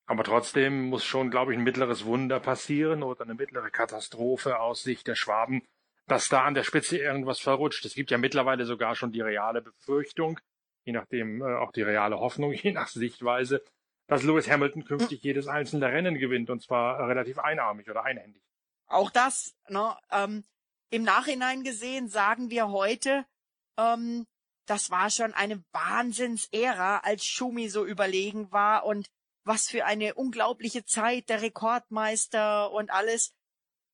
Aber 0.06 0.24
trotzdem 0.24 0.89
muss 0.89 1.06
schon, 1.06 1.32
glaube 1.32 1.54
ich, 1.54 1.58
ein 1.58 1.63
mittleres 1.63 2.06
Wunder 2.06 2.39
passieren 2.39 3.04
oder 3.04 3.24
eine 3.24 3.36
mittlere 3.36 3.70
Katastrophe 3.70 4.60
aus 4.60 4.84
Sicht 4.84 5.08
der 5.08 5.16
Schwaben, 5.16 5.63
dass 6.08 6.28
da 6.28 6.44
an 6.44 6.54
der 6.54 6.63
Spitze 6.63 6.98
irgendwas 6.98 7.39
verrutscht. 7.39 7.86
Es 7.86 7.96
gibt 7.96 8.12
ja 8.12 8.18
mittlerweile 8.18 8.66
sogar 8.66 8.96
schon 8.96 9.12
die 9.12 9.22
reale 9.22 9.62
Befürchtung, 9.62 10.39
je 10.84 10.94
nachdem 10.94 11.42
äh, 11.42 11.56
auch 11.56 11.72
die 11.72 11.84
reale 11.84 12.20
Hoffnung, 12.20 12.52
je 12.54 12.74
nach 12.74 12.89
Sichtweise, 12.89 13.63
dass 14.08 14.24
Lewis 14.24 14.50
Hamilton 14.50 14.84
künftig 14.84 15.22
hm. 15.22 15.28
jedes 15.28 15.48
einzelne 15.48 15.88
Rennen 15.88 16.16
gewinnt 16.16 16.50
und 16.50 16.62
zwar 16.62 17.08
relativ 17.08 17.39
einarmig 17.39 17.89
oder 17.89 18.04
einhändig. 18.04 18.44
Auch 18.88 19.10
das, 19.10 19.56
ne, 19.70 19.96
ähm, 20.12 20.44
im 20.89 21.04
Nachhinein 21.04 21.63
gesehen 21.63 22.10
sagen 22.10 22.52
wir 22.52 22.70
heute, 22.70 23.26
ähm, 23.78 24.28
das 24.66 24.92
war 24.92 25.10
schon 25.10 25.34
eine 25.34 25.63
Wahnsinnsära, 25.72 27.00
als 27.00 27.26
Schumi 27.26 27.70
so 27.70 27.86
überlegen 27.86 28.52
war 28.52 28.86
und 28.86 29.10
was 29.43 29.67
für 29.67 29.86
eine 29.86 30.13
unglaubliche 30.15 30.86
Zeit, 30.86 31.29
der 31.29 31.41
Rekordmeister 31.41 32.71
und 32.71 32.91
alles. 32.91 33.34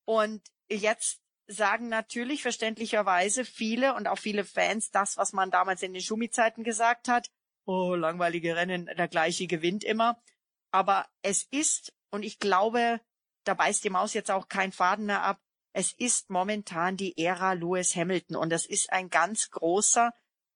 Und 0.05 0.41
jetzt 0.69 1.21
sagen 1.47 1.89
natürlich 1.89 2.43
verständlicherweise 2.43 3.45
viele 3.45 3.95
und 3.95 4.07
auch 4.07 4.19
viele 4.19 4.45
Fans 4.45 4.91
das, 4.91 5.17
was 5.17 5.33
man 5.33 5.49
damals 5.49 5.81
in 5.81 5.93
den 5.93 6.01
Schumi-Zeiten 6.01 6.63
gesagt 6.63 7.07
hat 7.07 7.29
oh, 7.69 7.93
langweilige 7.93 8.55
Rennen, 8.55 8.89
der 8.97 9.07
gleiche 9.07 9.45
gewinnt 9.45 9.83
immer. 9.83 10.19
Aber 10.71 11.07
es 11.21 11.43
ist, 11.43 11.93
und 12.09 12.23
ich 12.23 12.39
glaube, 12.39 12.99
da 13.43 13.53
beißt 13.53 13.83
die 13.83 13.91
Maus 13.91 14.15
jetzt 14.15 14.31
auch 14.31 14.47
kein 14.47 14.71
Faden 14.71 15.05
mehr 15.05 15.21
ab, 15.21 15.39
es 15.71 15.93
ist 15.93 16.31
momentan 16.31 16.97
die 16.97 17.15
Ära 17.23 17.53
Lewis 17.53 17.95
Hamilton 17.95 18.35
und 18.35 18.49
das 18.49 18.65
ist 18.65 18.91
ein 18.91 19.11
ganz 19.11 19.51
großer, 19.51 20.11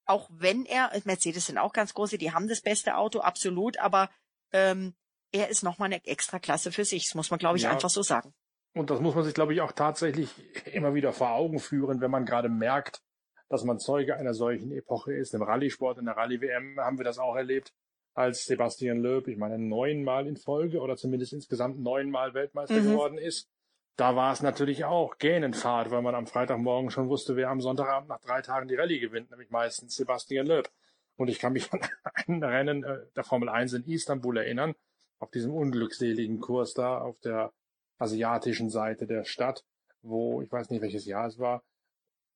auch 0.06 0.27
wenn 0.34 0.65
er, 0.65 0.91
Mercedes 1.06 1.45
sind 1.45 1.60
auch 1.60 1.71
ganz 1.71 1.93
große, 1.93 2.17
die 2.17 2.32
haben 2.32 2.47
das 2.47 2.62
beste 2.62 2.97
Auto, 2.97 3.19
absolut, 3.19 3.77
aber 3.77 4.10
ähm, 4.54 4.94
er 5.32 5.50
ist 5.50 5.63
nochmal 5.63 5.88
eine 5.88 6.06
extra 6.06 6.39
Klasse 6.39 6.72
für 6.72 6.86
sich, 6.86 7.08
das 7.08 7.16
muss 7.16 7.32
man, 7.32 7.39
glaube 7.39 7.58
ich, 7.58 7.63
ja. 7.63 7.72
einfach 7.72 7.89
so 7.89 8.04
sagen. 8.04 8.34
Und 8.76 8.89
das 8.89 9.02
muss 9.02 9.16
man 9.16 9.24
sich, 9.24 9.34
glaube 9.34 9.54
ich, 9.54 9.62
auch 9.62 9.72
tatsächlich 9.72 10.30
immer 10.74 10.94
wieder 10.94 11.13
vor 11.13 11.32
Augen 11.32 11.60
führen, 11.60 12.02
wenn 12.02 12.12
man 12.12 12.26
gerade 12.26 12.50
merkt, 12.50 13.02
dass 13.50 13.63
man 13.63 13.80
Zeuge 13.80 14.16
einer 14.16 14.34
solchen 14.34 14.72
Epoche 14.72 15.13
ist. 15.13 15.34
Im 15.34 15.44
Rallye-Sport, 15.44 16.00
in 16.00 16.06
der 16.06 16.18
Rallye-WM 16.18 16.80
haben 16.80 16.98
wir 16.98 17.06
das 17.06 17.20
auch 17.20 17.36
erlebt, 17.36 17.72
als 18.16 18.46
Sebastian 18.46 19.00
Loeb, 19.00 19.28
ich 19.28 19.38
meine, 19.38 19.58
neunmal 19.58 20.28
in 20.28 20.38
Folge 20.38 20.80
oder 20.80 20.96
zumindest 20.96 21.34
insgesamt 21.34 21.80
neunmal 21.80 22.34
Weltmeister 22.34 22.76
mhm. 22.76 22.92
geworden 22.92 23.18
ist. 23.18 23.50
Da 23.96 24.16
war 24.16 24.34
es 24.34 24.42
natürlich 24.42 24.86
auch 24.86 25.20
Gähnenfahrt, 25.20 25.92
weil 25.92 26.02
man 26.02 26.16
am 26.16 26.26
Freitagmorgen 26.26 26.89
schon 26.89 27.10
wusste, 27.10 27.36
wer 27.36 27.50
am 27.50 27.62
Sonntagabend 27.62 28.10
nach 28.10 28.22
drei 28.22 28.42
Tagen 28.42 28.68
die 28.68 28.76
Rallye 28.76 29.00
gewinnt, 29.00 29.30
nämlich 29.30 29.52
meistens 29.52 29.96
Sebastian 29.96 30.48
Loeb. 30.48 30.70
Und 31.15 31.28
ich 31.28 31.39
kann 31.39 31.54
mich 31.54 31.71
an 31.73 31.82
ein 32.28 32.43
Rennen 32.43 32.84
äh, 32.84 33.06
der 33.15 33.23
Formel 33.23 33.49
1 33.49 33.73
in 33.73 33.86
Istanbul 33.86 34.38
erinnern, 34.38 34.76
auf 35.19 35.32
diesem 35.32 35.54
unglückseligen 35.54 36.39
Kurs 36.39 36.73
da 36.73 36.99
auf 36.99 37.19
der 37.19 37.54
asiatischen 37.97 38.69
Seite 38.69 39.08
der 39.08 39.23
Stadt, 39.23 39.63
wo, 40.02 40.41
ich 40.41 40.52
weiß 40.52 40.69
nicht 40.69 40.82
welches 40.82 41.06
Jahr 41.06 41.28
es 41.28 41.39
war, 41.39 41.63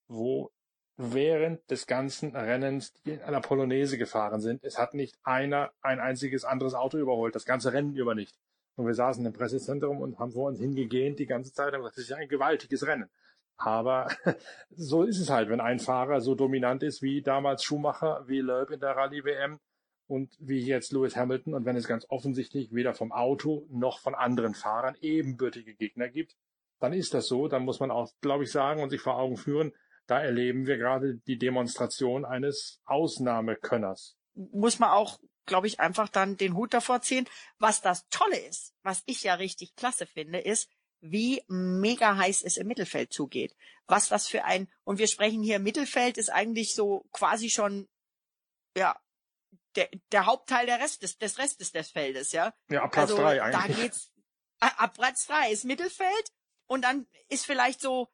wo 0.07 0.51
während 0.97 1.69
des 1.69 1.85
ganzen 1.85 2.35
Rennens, 2.35 2.93
die 2.93 3.11
in 3.11 3.21
einer 3.21 3.41
Polonaise 3.41 3.97
gefahren 3.97 4.41
sind. 4.41 4.63
Es 4.63 4.79
hat 4.79 4.93
nicht 4.93 5.15
einer 5.23 5.71
ein 5.81 5.99
einziges 5.99 6.43
anderes 6.43 6.73
Auto 6.73 6.97
überholt, 6.97 7.35
das 7.35 7.45
ganze 7.45 7.71
Rennen 7.73 7.95
über 7.95 8.15
nicht. 8.15 8.35
Und 8.75 8.87
wir 8.87 8.93
saßen 8.93 9.25
im 9.25 9.33
Pressezentrum 9.33 10.01
und 10.01 10.17
haben 10.19 10.31
vor 10.31 10.47
uns 10.47 10.59
hingegähnt 10.59 11.19
die 11.19 11.25
ganze 11.25 11.53
Zeit 11.53 11.73
und 11.73 11.79
gesagt, 11.79 11.97
das 11.97 12.03
ist 12.03 12.09
ja 12.09 12.17
ein 12.17 12.29
gewaltiges 12.29 12.85
Rennen. 12.85 13.09
Aber 13.57 14.09
so 14.69 15.03
ist 15.03 15.19
es 15.19 15.29
halt, 15.29 15.49
wenn 15.49 15.61
ein 15.61 15.79
Fahrer 15.79 16.21
so 16.21 16.35
dominant 16.35 16.83
ist 16.83 17.01
wie 17.01 17.21
damals 17.21 17.63
Schumacher, 17.63 18.23
wie 18.27 18.39
Loeb 18.39 18.71
in 18.71 18.79
der 18.79 18.95
Rallye-WM 18.95 19.59
und 20.07 20.35
wie 20.39 20.59
jetzt 20.59 20.91
Lewis 20.91 21.15
Hamilton 21.15 21.53
und 21.53 21.65
wenn 21.65 21.75
es 21.75 21.87
ganz 21.87 22.05
offensichtlich 22.09 22.73
weder 22.73 22.93
vom 22.93 23.11
Auto 23.11 23.65
noch 23.69 23.99
von 23.99 24.15
anderen 24.15 24.53
Fahrern 24.53 24.95
ebenbürtige 25.01 25.75
Gegner 25.75 26.07
gibt, 26.07 26.35
dann 26.79 26.93
ist 26.93 27.13
das 27.13 27.27
so. 27.27 27.47
Dann 27.47 27.65
muss 27.65 27.79
man 27.79 27.91
auch, 27.91 28.11
glaube 28.21 28.43
ich, 28.43 28.51
sagen 28.51 28.81
und 28.81 28.89
sich 28.89 29.01
vor 29.01 29.17
Augen 29.17 29.37
führen, 29.37 29.73
da 30.07 30.21
erleben 30.21 30.65
wir 30.65 30.77
gerade 30.77 31.17
die 31.27 31.37
Demonstration 31.37 32.23
eines 32.23 32.81
Ausnahmekönners. 32.85 34.15
Muss 34.35 34.79
man 34.79 34.91
auch, 34.91 35.19
glaube 35.45 35.67
ich, 35.67 35.79
einfach 35.79 36.07
dann 36.07 36.37
den 36.37 36.55
Hut 36.55 36.73
davor 36.73 37.01
ziehen. 37.01 37.27
Was 37.59 37.81
das 37.81 38.07
Tolle 38.09 38.37
ist, 38.37 38.73
was 38.83 39.03
ich 39.05 39.23
ja 39.23 39.33
richtig 39.35 39.75
klasse 39.75 40.05
finde, 40.05 40.39
ist, 40.39 40.69
wie 41.01 41.43
mega 41.47 42.17
heiß 42.17 42.43
es 42.43 42.57
im 42.57 42.67
Mittelfeld 42.67 43.13
zugeht. 43.13 43.55
Was 43.87 44.09
das 44.09 44.27
für 44.27 44.43
ein, 44.43 44.67
und 44.83 44.99
wir 44.99 45.07
sprechen 45.07 45.43
hier, 45.43 45.59
Mittelfeld 45.59 46.17
ist 46.17 46.29
eigentlich 46.29 46.73
so 46.73 47.05
quasi 47.11 47.49
schon, 47.49 47.87
ja, 48.75 48.99
der, 49.75 49.89
der 50.11 50.25
Hauptteil 50.25 50.65
der 50.65 50.79
Rest 50.79 51.03
des, 51.03 51.17
des 51.17 51.37
Restes 51.37 51.71
des 51.71 51.91
Feldes, 51.91 52.31
ja. 52.31 52.53
Ja, 52.69 52.83
ab 52.83 52.91
Platz 52.91 53.11
also, 53.11 53.21
drei 53.21 53.41
eigentlich. 53.41 53.75
Da 53.75 53.81
geht's, 53.81 54.11
ab 54.59 54.93
Platz 54.95 55.27
drei 55.27 55.51
ist 55.51 55.65
Mittelfeld 55.65 56.31
und 56.65 56.81
dann 56.81 57.07
ist 57.29 57.45
vielleicht 57.45 57.79
so 57.81 58.09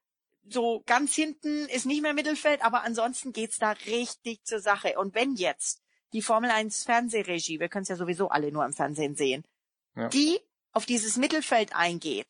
so 0.50 0.84
ganz 0.86 1.16
hinten 1.16 1.70
ist 1.70 1.86
nicht 1.86 2.02
mehr 2.02 2.14
Mittelfeld, 2.14 2.64
aber 2.64 2.84
ansonsten 2.84 3.32
geht's 3.32 3.60
da 3.60 3.72
richtig 3.88 4.44
zur 4.44 4.60
Sache. 4.60 5.00
Und 5.00 5.16
wenn 5.16 5.36
jetzt 5.36 5.82
die 6.12 6.22
Formel 6.22 6.52
1 6.52 6.84
Fernsehregie, 6.84 7.62
wir 7.62 7.70
können 7.70 7.84
es 7.84 7.90
ja 7.90 7.96
sowieso 7.96 8.28
alle 8.28 8.52
nur 8.52 8.66
im 8.66 8.74
Fernsehen 8.74 9.16
sehen, 9.16 9.46
ja. 9.96 10.10
die 10.10 10.40
auf 10.74 10.86
dieses 10.86 11.16
Mittelfeld 11.16 11.74
eingeht 11.74 12.28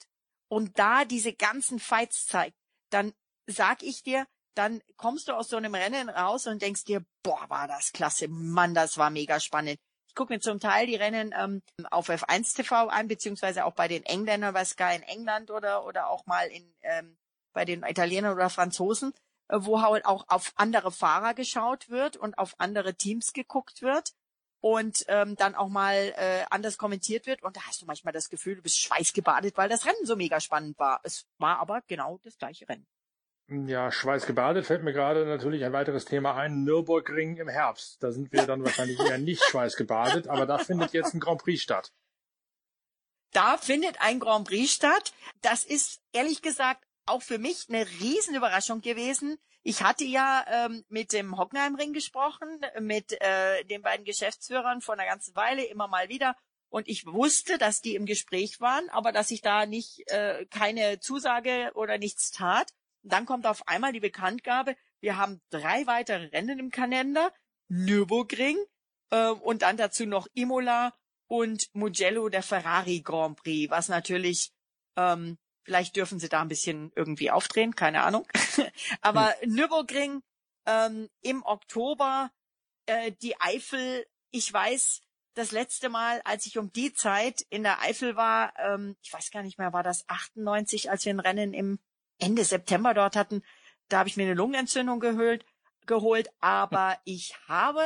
und 0.54 0.78
da 0.78 1.06
diese 1.06 1.34
ganzen 1.34 1.80
Fights 1.80 2.28
zeigt, 2.28 2.56
dann 2.90 3.14
sag 3.48 3.84
ich 3.84 4.04
dir, 4.04 4.26
dann 4.56 4.82
kommst 4.98 5.28
du 5.28 5.34
aus 5.34 5.50
so 5.50 5.58
einem 5.58 5.74
Rennen 5.74 6.10
raus 6.10 6.48
und 6.48 6.62
denkst 6.62 6.84
dir, 6.84 7.04
boah, 7.24 7.50
war 7.50 7.68
das 7.68 7.92
klasse, 7.92 8.28
Mann, 8.28 8.74
das 8.74 8.98
war 8.98 9.10
mega 9.10 9.40
spannend. 9.40 9.78
Ich 10.08 10.16
gucke 10.16 10.34
mir 10.34 10.40
zum 10.40 10.60
Teil 10.60 10.86
die 10.86 10.96
Rennen 10.96 11.34
ähm, 11.36 11.64
auf 11.90 12.10
F1 12.10 12.56
TV 12.56 12.88
an, 12.88 13.08
beziehungsweise 13.08 13.66
auch 13.66 13.74
bei 13.74 13.88
den 13.88 14.04
Engländern 14.04 14.54
bei 14.54 14.64
Sky 14.64 14.96
in 14.96 15.02
England 15.04 15.50
oder, 15.50 15.86
oder 15.86 16.10
auch 16.10 16.28
mal 16.28 16.48
in, 16.50 16.72
ähm, 16.82 17.18
bei 17.52 17.66
den 17.66 17.82
Italienern 17.84 18.36
oder 18.36 18.52
Franzosen, 18.52 19.14
äh, 19.48 19.58
wo 19.60 19.82
halt 19.82 20.06
auch 20.06 20.26
auf 20.28 20.54
andere 20.56 20.92
Fahrer 20.92 21.34
geschaut 21.34 21.90
wird 21.90 22.16
und 22.16 22.38
auf 22.38 22.54
andere 22.60 22.94
Teams 22.94 23.34
geguckt 23.34 23.82
wird 23.82 24.14
und 24.64 25.04
ähm, 25.10 25.36
dann 25.36 25.56
auch 25.56 25.68
mal 25.68 26.14
äh, 26.16 26.46
anders 26.50 26.78
kommentiert 26.78 27.28
wird. 27.28 27.44
Und 27.44 27.58
da 27.58 27.62
hast 27.68 27.82
du 27.82 27.86
manchmal 27.86 28.14
das 28.14 28.30
Gefühl, 28.30 28.56
du 28.56 28.62
bist 28.62 28.80
schweißgebadet, 28.80 29.58
weil 29.58 29.68
das 29.68 29.86
Rennen 29.86 30.06
so 30.06 30.16
mega 30.16 30.40
spannend 30.40 30.80
war. 30.80 31.02
Es 31.04 31.26
war 31.38 31.60
aber 31.60 31.82
genau 31.86 32.18
das 32.24 32.38
gleiche 32.38 32.70
Rennen. 32.70 32.88
Ja, 33.68 33.92
schweißgebadet 33.92 34.66
fällt 34.66 34.86
mir 34.86 34.94
gerade 34.94 35.26
natürlich 35.26 35.66
ein 35.66 35.74
weiteres 35.74 36.06
Thema 36.06 36.36
ein. 36.36 36.64
Nürburgring 36.64 37.36
im 37.36 37.50
Herbst. 37.50 38.02
Da 38.02 38.14
sind 38.14 38.32
wir 38.32 38.48
dann 38.48 38.64
wahrscheinlich 38.64 38.98
eher 39.02 39.18
nicht 39.18 39.44
schweißgebadet, 39.44 40.30
aber 40.30 40.46
da 40.46 40.58
findet 40.58 40.94
jetzt 40.94 41.14
ein 41.14 41.20
Grand 41.20 41.42
Prix 41.44 41.62
statt. 41.62 41.92
Da 43.34 43.58
findet 43.58 44.00
ein 44.00 44.22
Grand 44.22 44.48
Prix 44.48 44.72
statt. 44.72 45.12
Das 45.42 45.66
ist 45.66 46.00
ehrlich 46.14 46.42
gesagt 46.42 46.86
auch 47.06 47.22
für 47.22 47.38
mich 47.38 47.66
eine 47.70 47.88
Riesenüberraschung 47.88 48.82
gewesen. 48.82 49.38
Ich 49.64 49.82
hatte 49.84 50.04
ja 50.04 50.46
ähm, 50.48 50.84
mit 50.90 51.14
dem 51.14 51.38
Hockenheimring 51.38 51.94
gesprochen, 51.94 52.60
mit 52.82 53.20
äh, 53.22 53.64
den 53.66 53.82
beiden 53.82 54.06
Geschäftsführern 54.06 54.82
vor 54.82 54.96
einer 54.96 55.06
ganzen 55.06 55.36
Weile 55.36 55.64
immer 55.64 55.88
mal 55.88 56.10
wieder. 56.10 56.36
Und 56.70 56.88
ich 56.88 57.06
wusste, 57.06 57.58
dass 57.58 57.82
die 57.82 57.96
im 57.96 58.06
Gespräch 58.06 58.60
waren, 58.60 58.90
aber 58.90 59.12
dass 59.12 59.32
ich 59.32 59.42
da 59.42 59.66
nicht 59.66 60.10
äh, 60.10 60.46
keine 60.48 61.00
Zusage 61.00 61.72
oder 61.76 61.98
nichts 61.98 62.32
tat. 62.32 62.74
Dann 63.04 63.26
kommt 63.26 63.46
auf 63.46 63.68
einmal 63.68 63.94
die 63.94 64.00
Bekanntgabe, 64.00 64.76
wir 65.00 65.18
haben 65.18 65.42
drei 65.50 65.86
weitere 65.86 66.28
Rennen 66.28 66.60
im 66.60 66.72
Kalender, 66.72 67.34
Nürburgring 67.68 68.58
äh, 69.10 69.28
und 69.28 69.62
dann 69.62 69.76
dazu 69.76 70.06
noch 70.06 70.28
Imola 70.34 70.94
und 71.28 71.68
Mugello 71.74 72.30
der 72.30 72.42
Ferrari 72.42 73.02
Grand 73.02 73.38
Prix, 73.38 73.70
was 73.70 73.90
natürlich, 73.90 74.52
ähm, 74.96 75.38
vielleicht 75.64 75.96
dürfen 75.96 76.20
sie 76.20 76.30
da 76.30 76.42
ein 76.42 76.48
bisschen 76.48 76.92
irgendwie 76.96 77.32
aufdrehen, 77.32 77.76
keine 77.76 78.04
Ahnung. 78.04 78.28
Aber 79.02 79.34
hm. 79.40 79.54
Nürburgring 79.54 80.24
ähm, 80.66 81.10
im 81.22 81.44
Oktober, 81.44 82.32
äh, 82.86 83.12
die 83.22 83.40
Eifel, 83.40 84.06
ich 84.32 84.52
weiß, 84.52 85.02
das 85.34 85.52
letzte 85.52 85.90
Mal, 85.90 86.22
als 86.26 86.46
ich 86.46 86.58
um 86.58 86.72
die 86.72 86.94
Zeit 86.94 87.42
in 87.50 87.64
der 87.64 87.82
Eifel 87.82 88.16
war, 88.16 88.54
ähm, 88.60 88.96
ich 89.02 89.12
weiß 89.12 89.32
gar 89.32 89.44
nicht 89.44 89.58
mehr, 89.58 89.74
war 89.74 89.84
das 89.84 90.08
98, 90.08 90.92
als 90.92 91.06
wir 91.06 91.14
ein 91.14 91.20
Rennen 91.20 91.54
im 91.54 91.80
Ende 92.20 92.44
September 92.44 92.94
dort 92.94 93.16
hatten, 93.16 93.44
da 93.90 94.00
habe 94.00 94.10
ich 94.10 94.18
mir 94.18 94.24
eine 94.24 94.36
Lungenentzündung 94.36 95.00
gehört, 95.00 95.46
geholt, 95.86 96.30
aber 96.40 96.98
ich 97.04 97.36
habe 97.48 97.84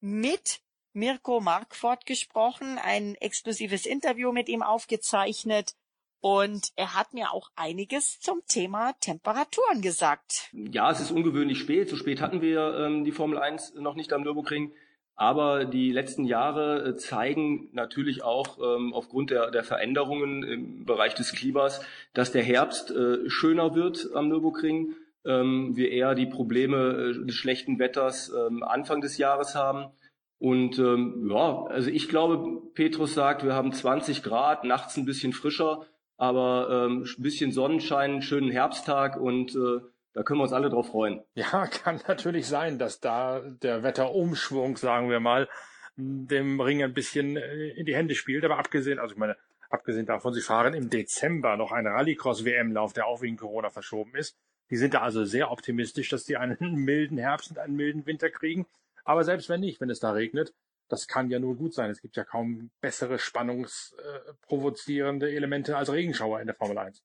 mit 0.00 0.60
Mirko 0.92 1.40
Markfort 1.40 2.04
gesprochen, 2.04 2.78
ein 2.78 3.14
exklusives 3.14 3.86
Interview 3.86 4.32
mit 4.32 4.48
ihm 4.48 4.62
aufgezeichnet 4.62 5.74
und 6.22 6.68
er 6.76 6.94
hat 6.94 7.14
mir 7.14 7.32
auch 7.32 7.50
einiges 7.56 8.20
zum 8.20 8.42
Thema 8.46 8.92
Temperaturen 9.00 9.82
gesagt. 9.82 10.50
Ja, 10.52 10.88
es 10.90 11.00
ist 11.00 11.10
ungewöhnlich 11.10 11.58
spät. 11.58 11.90
So 11.90 11.96
spät 11.96 12.20
hatten 12.20 12.40
wir 12.40 12.78
ähm, 12.78 13.04
die 13.04 13.10
Formel 13.10 13.38
1 13.38 13.74
noch 13.74 13.96
nicht 13.96 14.12
am 14.12 14.22
Nürburgring. 14.22 14.72
Aber 15.16 15.64
die 15.64 15.90
letzten 15.90 16.24
Jahre 16.24 16.84
äh, 16.84 16.96
zeigen 16.96 17.70
natürlich 17.72 18.22
auch 18.22 18.58
ähm, 18.58 18.94
aufgrund 18.94 19.30
der, 19.30 19.50
der 19.50 19.64
Veränderungen 19.64 20.44
im 20.44 20.84
Bereich 20.84 21.14
des 21.14 21.32
Klimas, 21.32 21.84
dass 22.14 22.30
der 22.30 22.44
Herbst 22.44 22.92
äh, 22.92 23.28
schöner 23.28 23.74
wird 23.74 24.08
am 24.14 24.28
Nürburgring. 24.28 24.94
Ähm, 25.24 25.74
wir 25.74 25.90
eher 25.90 26.14
die 26.14 26.26
Probleme 26.26 27.14
äh, 27.20 27.26
des 27.26 27.34
schlechten 27.34 27.80
Wetters 27.80 28.32
ähm, 28.32 28.62
Anfang 28.62 29.00
des 29.00 29.18
Jahres 29.18 29.56
haben. 29.56 29.90
Und 30.38 30.78
ähm, 30.78 31.28
ja, 31.28 31.64
also 31.66 31.90
ich 31.90 32.08
glaube, 32.08 32.62
Petrus 32.74 33.14
sagt, 33.14 33.44
wir 33.44 33.54
haben 33.54 33.72
20 33.72 34.22
Grad, 34.22 34.64
nachts 34.64 34.96
ein 34.96 35.04
bisschen 35.04 35.32
frischer, 35.32 35.86
aber 36.22 36.86
ähm, 36.86 37.02
ein 37.02 37.22
bisschen 37.22 37.50
Sonnenschein, 37.50 38.22
schönen 38.22 38.52
Herbsttag 38.52 39.16
und 39.16 39.56
äh, 39.56 39.80
da 40.12 40.22
können 40.22 40.38
wir 40.38 40.44
uns 40.44 40.52
alle 40.52 40.70
drauf 40.70 40.86
freuen. 40.86 41.20
Ja, 41.34 41.66
kann 41.82 42.00
natürlich 42.06 42.46
sein, 42.46 42.78
dass 42.78 43.00
da 43.00 43.40
der 43.40 43.82
Wetterumschwung, 43.82 44.76
sagen 44.76 45.10
wir 45.10 45.18
mal, 45.18 45.48
dem 45.96 46.60
Ring 46.60 46.80
ein 46.80 46.94
bisschen 46.94 47.36
äh, 47.36 47.70
in 47.70 47.86
die 47.86 47.96
Hände 47.96 48.14
spielt. 48.14 48.44
Aber 48.44 48.58
abgesehen, 48.58 49.00
also 49.00 49.14
ich 49.14 49.18
meine, 49.18 49.36
abgesehen 49.68 50.06
davon, 50.06 50.32
sie 50.32 50.42
fahren 50.42 50.74
im 50.74 50.90
Dezember 50.90 51.56
noch 51.56 51.72
einen 51.72 51.88
Rallycross-WM-Lauf, 51.88 52.92
der 52.92 53.08
auch 53.08 53.20
wegen 53.20 53.36
Corona 53.36 53.70
verschoben 53.70 54.14
ist. 54.14 54.36
Die 54.70 54.76
sind 54.76 54.94
da 54.94 55.00
also 55.00 55.24
sehr 55.24 55.50
optimistisch, 55.50 56.08
dass 56.08 56.22
die 56.22 56.36
einen 56.36 56.76
milden 56.84 57.18
Herbst 57.18 57.50
und 57.50 57.58
einen 57.58 57.74
milden 57.74 58.06
Winter 58.06 58.30
kriegen. 58.30 58.66
Aber 59.04 59.24
selbst 59.24 59.48
wenn 59.48 59.58
nicht, 59.58 59.80
wenn 59.80 59.90
es 59.90 59.98
da 59.98 60.12
regnet, 60.12 60.54
das 60.92 61.08
kann 61.08 61.28
ja 61.30 61.38
nur 61.38 61.56
gut 61.56 61.72
sein. 61.72 61.90
Es 61.90 62.02
gibt 62.02 62.16
ja 62.16 62.24
kaum 62.24 62.70
bessere 62.82 63.18
spannungsprovozierende 63.18 65.32
Elemente 65.32 65.74
als 65.74 65.90
Regenschauer 65.90 66.40
in 66.40 66.46
der 66.46 66.54
Formel 66.54 66.76
1. 66.76 67.02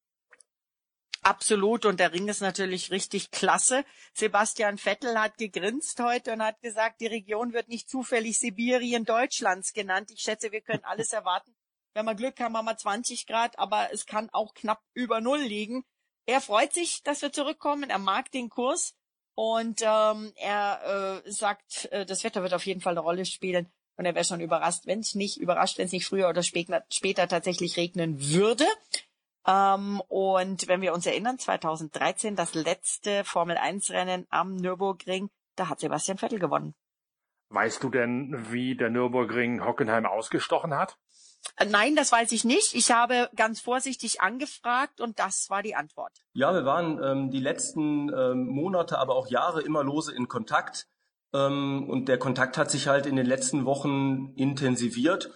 Absolut. 1.22 1.86
Und 1.86 2.02
der 2.02 2.12
Ring 2.12 2.28
ist 2.28 2.42
natürlich 2.42 2.92
richtig 2.92 3.32
klasse. 3.32 3.86
Sebastian 4.14 4.78
Vettel 4.78 5.18
hat 5.18 5.38
gegrinst 5.38 6.02
heute 6.02 6.34
und 6.34 6.44
hat 6.44 6.60
gesagt, 6.60 7.00
die 7.00 7.08
Region 7.08 7.54
wird 7.54 7.70
nicht 7.70 7.90
zufällig 7.90 8.40
Sibirien 8.40 9.06
Deutschlands 9.06 9.72
genannt. 9.72 10.12
Ich 10.12 10.20
schätze, 10.20 10.52
wir 10.52 10.60
können 10.60 10.84
alles 10.84 11.14
erwarten. 11.14 11.56
Wenn 11.94 12.04
wir 12.04 12.16
Glück 12.16 12.38
haben, 12.42 12.58
haben 12.58 12.66
wir 12.66 12.76
20 12.76 13.26
Grad, 13.26 13.58
aber 13.58 13.88
es 13.94 14.06
kann 14.06 14.30
auch 14.34 14.54
knapp 14.54 14.82
über 14.96 15.22
Null 15.22 15.40
liegen. 15.40 15.86
Er 16.26 16.42
freut 16.42 16.74
sich, 16.74 17.04
dass 17.04 17.22
wir 17.22 17.32
zurückkommen. 17.32 17.90
Er 17.90 18.00
mag 18.00 18.32
den 18.32 18.50
Kurs 18.50 18.98
und 19.34 19.82
ähm, 19.82 20.34
er 20.36 21.22
äh, 21.26 21.32
sagt, 21.32 21.86
äh, 21.92 22.06
das 22.06 22.24
Wetter 22.24 22.42
wird 22.42 22.56
auf 22.56 22.66
jeden 22.66 22.82
Fall 22.82 22.94
eine 22.94 23.02
Rolle 23.02 23.24
spielen. 23.24 23.72
Und 23.98 24.06
er 24.06 24.16
wäre 24.16 24.26
schon 24.26 24.40
überrascht, 24.40 24.86
wenn 24.86 25.00
es 25.00 25.16
nicht 25.16 25.38
überrascht, 25.38 25.78
wenn 25.78 25.86
es 25.86 25.92
nicht 25.92 26.06
früher 26.06 26.30
oder 26.30 26.44
später, 26.44 26.84
später 26.92 27.28
tatsächlich 27.28 27.78
regnen 27.78 28.22
würde. 28.22 28.66
Ähm, 29.48 30.02
und 30.08 30.68
wenn 30.68 30.82
wir 30.82 30.94
uns 30.94 31.06
erinnern, 31.06 31.40
2013, 31.40 32.36
das 32.36 32.54
letzte 32.54 33.24
Formel 33.24 33.58
1 33.58 33.90
Rennen 33.90 34.28
am 34.30 34.56
Nürburgring, 34.56 35.30
da 35.56 35.70
hat 35.70 35.80
Sebastian 35.80 36.18
Vettel 36.18 36.40
gewonnen. 36.40 36.76
Weißt 37.50 37.82
du 37.82 37.90
denn, 37.90 38.52
wie 38.52 38.76
der 38.76 38.90
Nürburgring 38.90 39.66
Hockenheim 39.66 40.06
ausgestochen 40.06 40.76
hat? 40.76 40.98
Äh, 41.56 41.66
nein, 41.66 41.96
das 41.96 42.12
weiß 42.12 42.34
ich 42.34 42.44
nicht. 42.44 42.76
Ich 42.76 42.92
habe 42.92 43.30
ganz 43.36 43.62
vorsichtig 43.62 44.22
angefragt 44.22 45.00
und 45.00 45.18
das 45.18 45.50
war 45.50 45.64
die 45.64 45.76
Antwort. 45.76 46.12
Ja, 46.34 46.54
wir 46.54 46.66
waren 46.66 47.02
ähm, 47.02 47.32
die 47.32 47.40
letzten 47.40 48.14
ähm, 48.14 48.48
Monate, 48.48 49.00
aber 49.00 49.16
auch 49.16 49.28
Jahre 49.28 49.62
immer 49.62 49.84
lose 49.84 50.14
in 50.14 50.28
Kontakt. 50.28 50.88
Ähm, 51.34 51.90
und 51.90 52.08
der 52.08 52.18
Kontakt 52.18 52.58
hat 52.58 52.72
sich 52.72 52.88
halt 52.88 53.06
in 53.06 53.16
den 53.16 53.26
letzten 53.26 53.66
Wochen 53.66 54.34
intensiviert. 54.36 55.32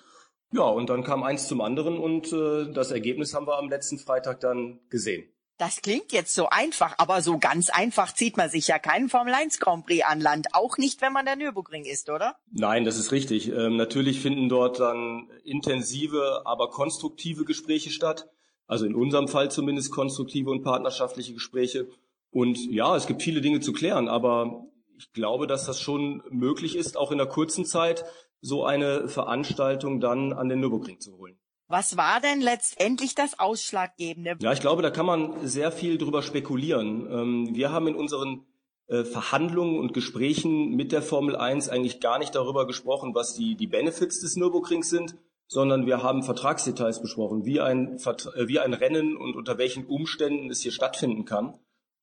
Ja, 0.54 0.63
und 0.63 0.89
dann 0.89 1.04
kam 1.04 1.23
eins 1.23 1.47
zum 1.47 1.62
anderen 1.62 1.97
und 1.97 2.32
äh, 2.34 2.71
das 2.73 2.91
Ergebnis 2.91 3.34
haben 3.34 3.47
wir 3.47 3.58
am 3.58 3.69
letzten 3.69 3.97
Freitag 3.97 4.41
dann 4.41 4.80
gesehen. 4.89 5.32
Das 5.62 5.84
klingt 5.84 6.12
jetzt 6.12 6.34
so 6.34 6.49
einfach, 6.49 6.95
aber 6.97 7.21
so 7.21 7.38
ganz 7.38 7.69
einfach 7.69 8.15
zieht 8.15 8.36
man 8.36 8.49
sich 8.49 8.67
ja 8.67 8.80
keinen 8.80 9.10
Formel 9.10 9.34
1 9.34 9.60
Grand 9.60 9.86
Prix 9.86 10.04
an 10.04 10.19
Land, 10.19 10.47
auch 10.54 10.80
nicht, 10.80 11.01
wenn 11.01 11.13
man 11.13 11.25
der 11.25 11.36
Nürburgring 11.36 11.86
ist, 11.86 12.10
oder? 12.10 12.36
Nein, 12.51 12.84
das 12.84 12.97
ist 12.97 13.12
richtig. 13.12 13.49
Ähm, 13.49 13.77
natürlich 13.77 14.21
finden 14.21 14.49
dort 14.49 14.80
dann 14.80 15.30
intensive, 15.43 16.41
aber 16.45 16.71
konstruktive 16.71 17.45
Gespräche 17.45 17.91
statt. 17.91 18.27
Also 18.65 18.86
in 18.86 18.95
unserem 18.95 19.27
Fall 19.27 19.51
zumindest 19.51 19.91
konstruktive 19.91 20.49
und 20.49 20.63
partnerschaftliche 20.63 21.34
Gespräche. 21.34 21.88
Und 22.32 22.58
ja, 22.71 22.95
es 22.95 23.06
gibt 23.06 23.21
viele 23.21 23.41
Dinge 23.41 23.60
zu 23.60 23.71
klären, 23.71 24.08
aber 24.08 24.65
ich 25.02 25.14
glaube, 25.14 25.48
dass 25.48 25.66
das 25.66 25.80
schon 25.80 26.22
möglich 26.30 26.76
ist, 26.76 26.96
auch 26.96 27.12
in 27.12 27.18
der 27.18 27.26
kurzen 27.26 27.66
Zeit 27.66 28.06
so 28.40 28.64
eine 28.64 29.08
Veranstaltung 29.08 30.00
dann 30.00 30.32
an 30.32 30.48
den 30.48 30.60
Nürburgring 30.60 31.00
zu 31.00 31.18
holen. 31.18 31.40
Was 31.68 31.98
war 31.98 32.20
denn 32.22 32.40
letztendlich 32.42 33.16
das 33.16 33.40
Ausschlaggebende? 33.40 34.36
Ja, 34.42 34.52
ich 34.52 34.60
glaube, 34.60 34.84
da 34.84 34.92
kann 34.92 35.06
man 35.08 35.48
sehr 35.48 35.72
viel 35.72 35.98
drüber 35.98 36.22
spekulieren. 36.22 37.08
Ähm, 37.10 37.56
wir 37.56 37.72
haben 37.72 37.88
in 37.88 37.96
unseren 37.96 38.46
äh, 38.88 39.04
Verhandlungen 39.04 39.80
und 39.80 39.94
Gesprächen 39.94 40.76
mit 40.76 40.92
der 40.92 41.02
Formel 41.02 41.36
1 41.36 41.70
eigentlich 41.70 42.00
gar 42.00 42.20
nicht 42.20 42.36
darüber 42.36 42.68
gesprochen, 42.68 43.16
was 43.16 43.34
die, 43.34 43.56
die 43.56 43.68
Benefits 43.68 44.20
des 44.20 44.36
Nürburgrings 44.36 44.90
sind, 44.90 45.16
sondern 45.48 45.88
wir 45.88 46.04
haben 46.04 46.22
Vertragsdetails 46.22 47.02
besprochen, 47.02 47.46
wie 47.46 47.60
ein, 47.60 47.98
äh, 47.98 48.48
wie 48.48 48.60
ein 48.60 48.74
Rennen 48.76 49.18
und 49.18 49.36
unter 49.36 49.58
welchen 49.58 49.88
Umständen 49.88 50.52
es 50.52 50.62
hier 50.62 50.72
stattfinden 50.72 51.26
kann. 51.26 51.58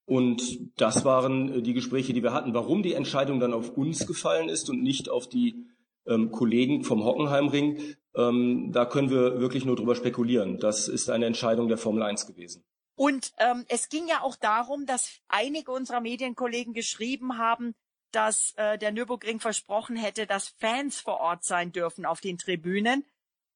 Und 0.09 0.71
das 0.81 1.05
waren 1.05 1.59
äh, 1.59 1.62
die 1.62 1.75
Gespräche, 1.75 2.14
die 2.14 2.23
wir 2.23 2.33
hatten. 2.33 2.55
Warum 2.55 2.83
die 2.83 2.94
Entscheidung 2.94 3.40
dann 3.40 3.53
auf 3.53 3.77
uns 3.77 4.07
gefallen 4.07 4.49
ist 4.49 4.71
und 4.71 4.83
nicht 4.83 5.11
auf 5.11 5.29
die 5.29 5.66
ähm, 6.07 6.33
Kollegen 6.33 6.83
vom 6.83 7.05
Hockenheimring, 7.05 7.94
ähm, 8.16 8.73
da 8.73 8.87
können 8.87 9.11
wir 9.11 9.38
wirklich 9.38 9.66
nur 9.66 9.77
drüber 9.77 9.94
spekulieren. 9.94 10.59
Das 10.59 10.88
ist 10.88 11.11
eine 11.11 11.27
Entscheidung 11.27 11.68
der 11.68 11.77
Formel 11.77 12.03
1 12.03 12.27
gewesen. 12.27 12.64
Und 12.94 13.33
ähm, 13.37 13.66
es 13.68 13.90
ging 13.90 14.09
ja 14.09 14.23
auch 14.23 14.37
darum, 14.37 14.87
dass 14.87 15.21
einige 15.29 15.73
unserer 15.73 16.01
Medienkollegen 16.01 16.73
geschrieben 16.73 17.37
haben, 17.37 17.75
dass 18.11 18.55
äh, 18.57 18.79
der 18.79 18.92
Nürburgring 18.92 19.40
versprochen 19.40 19.97
hätte, 19.97 20.27
dass 20.27 20.49
Fans 20.59 21.01
vor 21.01 21.21
Ort 21.21 21.44
sein 21.44 21.71
dürfen 21.71 22.07
auf 22.07 22.23
den 22.23 22.38
Tribünen. 22.38 23.05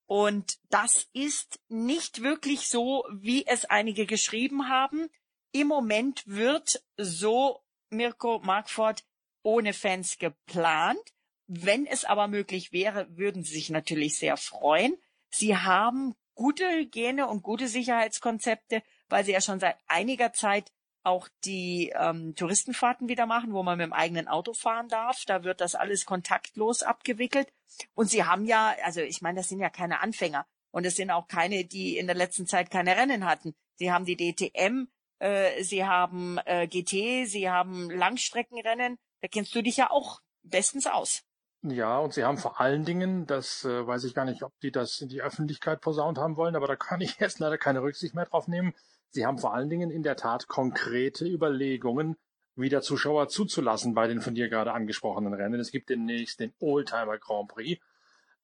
Und 0.04 0.58
das 0.68 1.08
ist 1.14 1.60
nicht 1.70 2.22
wirklich 2.22 2.68
so, 2.68 3.06
wie 3.10 3.46
es 3.46 3.64
einige 3.64 4.04
geschrieben 4.04 4.68
haben. 4.68 5.08
Im 5.52 5.68
Moment 5.68 6.22
wird 6.26 6.82
so 6.96 7.60
Mirko 7.90 8.40
Markford 8.40 9.04
ohne 9.42 9.72
Fans 9.74 10.18
geplant. 10.18 11.00
Wenn 11.46 11.86
es 11.86 12.04
aber 12.04 12.28
möglich 12.28 12.72
wäre, 12.72 13.06
würden 13.16 13.44
sie 13.44 13.54
sich 13.54 13.70
natürlich 13.70 14.18
sehr 14.18 14.38
freuen. 14.38 14.96
Sie 15.28 15.56
haben 15.56 16.14
gute 16.34 16.64
Hygiene 16.70 17.28
und 17.28 17.42
gute 17.42 17.68
Sicherheitskonzepte, 17.68 18.82
weil 19.08 19.24
sie 19.24 19.32
ja 19.32 19.42
schon 19.42 19.60
seit 19.60 19.76
einiger 19.86 20.32
Zeit 20.32 20.72
auch 21.04 21.28
die 21.44 21.92
ähm, 21.94 22.34
Touristenfahrten 22.34 23.08
wieder 23.08 23.26
machen, 23.26 23.52
wo 23.52 23.62
man 23.62 23.76
mit 23.76 23.84
dem 23.84 23.92
eigenen 23.92 24.28
Auto 24.28 24.54
fahren 24.54 24.88
darf. 24.88 25.24
Da 25.26 25.44
wird 25.44 25.60
das 25.60 25.74
alles 25.74 26.06
kontaktlos 26.06 26.82
abgewickelt. 26.82 27.52
Und 27.94 28.08
sie 28.08 28.24
haben 28.24 28.46
ja, 28.46 28.74
also 28.84 29.00
ich 29.00 29.20
meine, 29.20 29.40
das 29.40 29.48
sind 29.48 29.60
ja 29.60 29.68
keine 29.68 30.00
Anfänger. 30.00 30.46
Und 30.70 30.86
es 30.86 30.96
sind 30.96 31.10
auch 31.10 31.28
keine, 31.28 31.64
die 31.64 31.98
in 31.98 32.06
der 32.06 32.16
letzten 32.16 32.46
Zeit 32.46 32.70
keine 32.70 32.96
Rennen 32.96 33.26
hatten. 33.26 33.54
Sie 33.76 33.92
haben 33.92 34.06
die 34.06 34.16
DTM, 34.16 34.88
äh, 35.22 35.62
sie 35.62 35.86
haben 35.86 36.38
äh, 36.46 36.66
GT, 36.66 37.28
sie 37.28 37.48
haben 37.48 37.90
Langstreckenrennen. 37.90 38.98
Da 39.20 39.28
kennst 39.28 39.54
du 39.54 39.62
dich 39.62 39.76
ja 39.76 39.90
auch 39.90 40.20
bestens 40.42 40.88
aus. 40.88 41.22
Ja, 41.62 42.00
und 42.00 42.12
sie 42.12 42.24
haben 42.24 42.38
vor 42.38 42.60
allen 42.60 42.84
Dingen, 42.84 43.24
das 43.26 43.64
äh, 43.64 43.86
weiß 43.86 44.02
ich 44.02 44.14
gar 44.14 44.24
nicht, 44.24 44.42
ob 44.42 44.52
die 44.62 44.72
das 44.72 45.00
in 45.00 45.08
die 45.08 45.22
Öffentlichkeit 45.22 45.80
posaunt 45.80 46.18
haben 46.18 46.36
wollen, 46.36 46.56
aber 46.56 46.66
da 46.66 46.74
kann 46.74 47.00
ich 47.00 47.16
jetzt 47.20 47.38
leider 47.38 47.56
keine 47.56 47.82
Rücksicht 47.82 48.16
mehr 48.16 48.26
drauf 48.26 48.48
nehmen. 48.48 48.74
Sie 49.10 49.24
haben 49.24 49.38
vor 49.38 49.54
allen 49.54 49.70
Dingen 49.70 49.92
in 49.92 50.02
der 50.02 50.16
Tat 50.16 50.48
konkrete 50.48 51.24
Überlegungen, 51.24 52.16
wieder 52.56 52.82
Zuschauer 52.82 53.28
zuzulassen 53.28 53.94
bei 53.94 54.08
den 54.08 54.20
von 54.20 54.34
dir 54.34 54.48
gerade 54.48 54.72
angesprochenen 54.72 55.34
Rennen. 55.34 55.60
Es 55.60 55.70
gibt 55.70 55.88
demnächst 55.88 56.40
den 56.40 56.52
Oldtimer 56.58 57.18
Grand 57.18 57.48
Prix, 57.48 57.80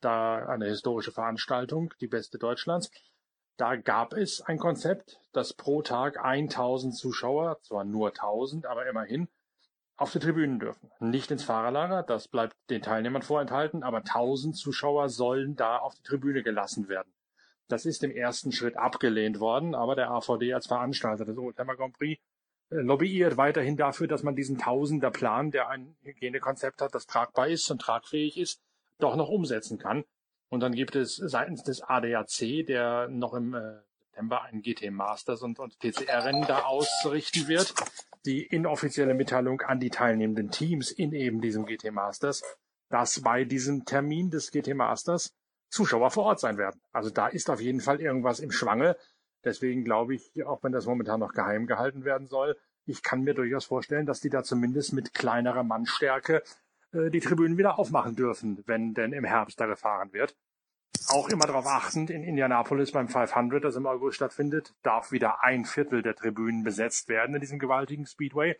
da 0.00 0.46
eine 0.46 0.66
historische 0.66 1.10
Veranstaltung, 1.10 1.92
die 2.00 2.06
beste 2.06 2.38
Deutschlands. 2.38 2.88
Da 3.58 3.74
gab 3.74 4.12
es 4.12 4.40
ein 4.40 4.56
Konzept, 4.58 5.20
dass 5.32 5.52
pro 5.52 5.82
Tag 5.82 6.24
1000 6.24 6.96
Zuschauer, 6.96 7.58
zwar 7.62 7.82
nur 7.84 8.10
1000, 8.10 8.66
aber 8.66 8.88
immerhin, 8.88 9.28
auf 9.96 10.12
die 10.12 10.20
Tribünen 10.20 10.60
dürfen. 10.60 10.92
Nicht 11.00 11.32
ins 11.32 11.42
Fahrerlager, 11.42 12.04
das 12.04 12.28
bleibt 12.28 12.54
den 12.70 12.82
Teilnehmern 12.82 13.22
vorenthalten, 13.22 13.82
aber 13.82 13.98
1000 13.98 14.56
Zuschauer 14.56 15.08
sollen 15.08 15.56
da 15.56 15.78
auf 15.78 15.96
die 15.96 16.04
Tribüne 16.04 16.44
gelassen 16.44 16.88
werden. 16.88 17.12
Das 17.66 17.84
ist 17.84 18.04
im 18.04 18.12
ersten 18.12 18.52
Schritt 18.52 18.76
abgelehnt 18.76 19.40
worden, 19.40 19.74
aber 19.74 19.96
der 19.96 20.12
AVD 20.12 20.54
als 20.54 20.68
Veranstalter 20.68 21.24
des 21.24 21.36
Oldtimer 21.36 21.74
Grand 21.74 21.98
Prix 21.98 22.22
äh, 22.70 22.76
lobbyiert 22.76 23.36
weiterhin 23.38 23.76
dafür, 23.76 24.06
dass 24.06 24.22
man 24.22 24.36
diesen 24.36 24.58
Tausender-Plan, 24.58 25.50
der 25.50 25.68
ein 25.68 25.96
Hygienekonzept 26.02 26.80
hat, 26.80 26.94
das 26.94 27.06
tragbar 27.06 27.48
ist 27.48 27.68
und 27.72 27.82
tragfähig 27.82 28.38
ist, 28.38 28.62
doch 28.98 29.16
noch 29.16 29.28
umsetzen 29.28 29.78
kann. 29.78 30.04
Und 30.48 30.60
dann 30.60 30.72
gibt 30.72 30.96
es 30.96 31.16
seitens 31.16 31.62
des 31.62 31.82
ADAC, 31.82 32.66
der 32.66 33.08
noch 33.08 33.34
im 33.34 33.54
äh, 33.54 33.80
September 34.18 34.42
ein 34.42 34.62
GT 34.62 34.90
Masters 34.90 35.42
und, 35.42 35.60
und 35.60 35.78
TCR-Rennen 35.78 36.44
da 36.48 36.62
ausrichten 36.62 37.46
wird, 37.46 37.72
die 38.26 38.44
inoffizielle 38.44 39.14
Mitteilung 39.14 39.60
an 39.60 39.78
die 39.78 39.90
teilnehmenden 39.90 40.50
Teams 40.50 40.90
in 40.90 41.12
eben 41.12 41.40
diesem 41.40 41.66
GT 41.66 41.92
Masters, 41.92 42.42
dass 42.88 43.20
bei 43.20 43.44
diesem 43.44 43.84
Termin 43.84 44.30
des 44.30 44.50
GT 44.50 44.74
Masters 44.74 45.32
Zuschauer 45.70 46.10
vor 46.10 46.24
Ort 46.24 46.40
sein 46.40 46.58
werden. 46.58 46.80
Also 46.92 47.10
da 47.10 47.28
ist 47.28 47.48
auf 47.48 47.60
jeden 47.60 47.80
Fall 47.80 48.00
irgendwas 48.00 48.40
im 48.40 48.50
Schwange. 48.50 48.96
Deswegen 49.44 49.84
glaube 49.84 50.16
ich, 50.16 50.32
auch 50.44 50.64
wenn 50.64 50.72
das 50.72 50.86
momentan 50.86 51.20
noch 51.20 51.32
geheim 51.32 51.66
gehalten 51.66 52.04
werden 52.04 52.26
soll, 52.26 52.56
ich 52.86 53.02
kann 53.04 53.22
mir 53.22 53.34
durchaus 53.34 53.66
vorstellen, 53.66 54.06
dass 54.06 54.20
die 54.20 54.30
da 54.30 54.42
zumindest 54.42 54.94
mit 54.94 55.14
kleinerer 55.14 55.62
Mannstärke 55.62 56.42
äh, 56.92 57.10
die 57.10 57.20
Tribünen 57.20 57.58
wieder 57.58 57.78
aufmachen 57.78 58.16
dürfen, 58.16 58.62
wenn 58.66 58.94
denn 58.94 59.12
im 59.12 59.24
Herbst 59.24 59.60
da 59.60 59.66
gefahren 59.66 60.12
wird. 60.12 60.36
Auch 61.08 61.28
immer 61.28 61.46
darauf 61.46 61.66
achtend, 61.66 62.10
in 62.10 62.22
Indianapolis 62.22 62.92
beim 62.92 63.08
500, 63.08 63.64
das 63.64 63.76
im 63.76 63.86
August 63.86 64.16
stattfindet, 64.16 64.74
darf 64.82 65.12
wieder 65.12 65.42
ein 65.42 65.64
Viertel 65.64 66.02
der 66.02 66.14
Tribünen 66.14 66.64
besetzt 66.64 67.08
werden 67.08 67.34
in 67.34 67.40
diesem 67.40 67.58
gewaltigen 67.58 68.06
Speedway 68.06 68.56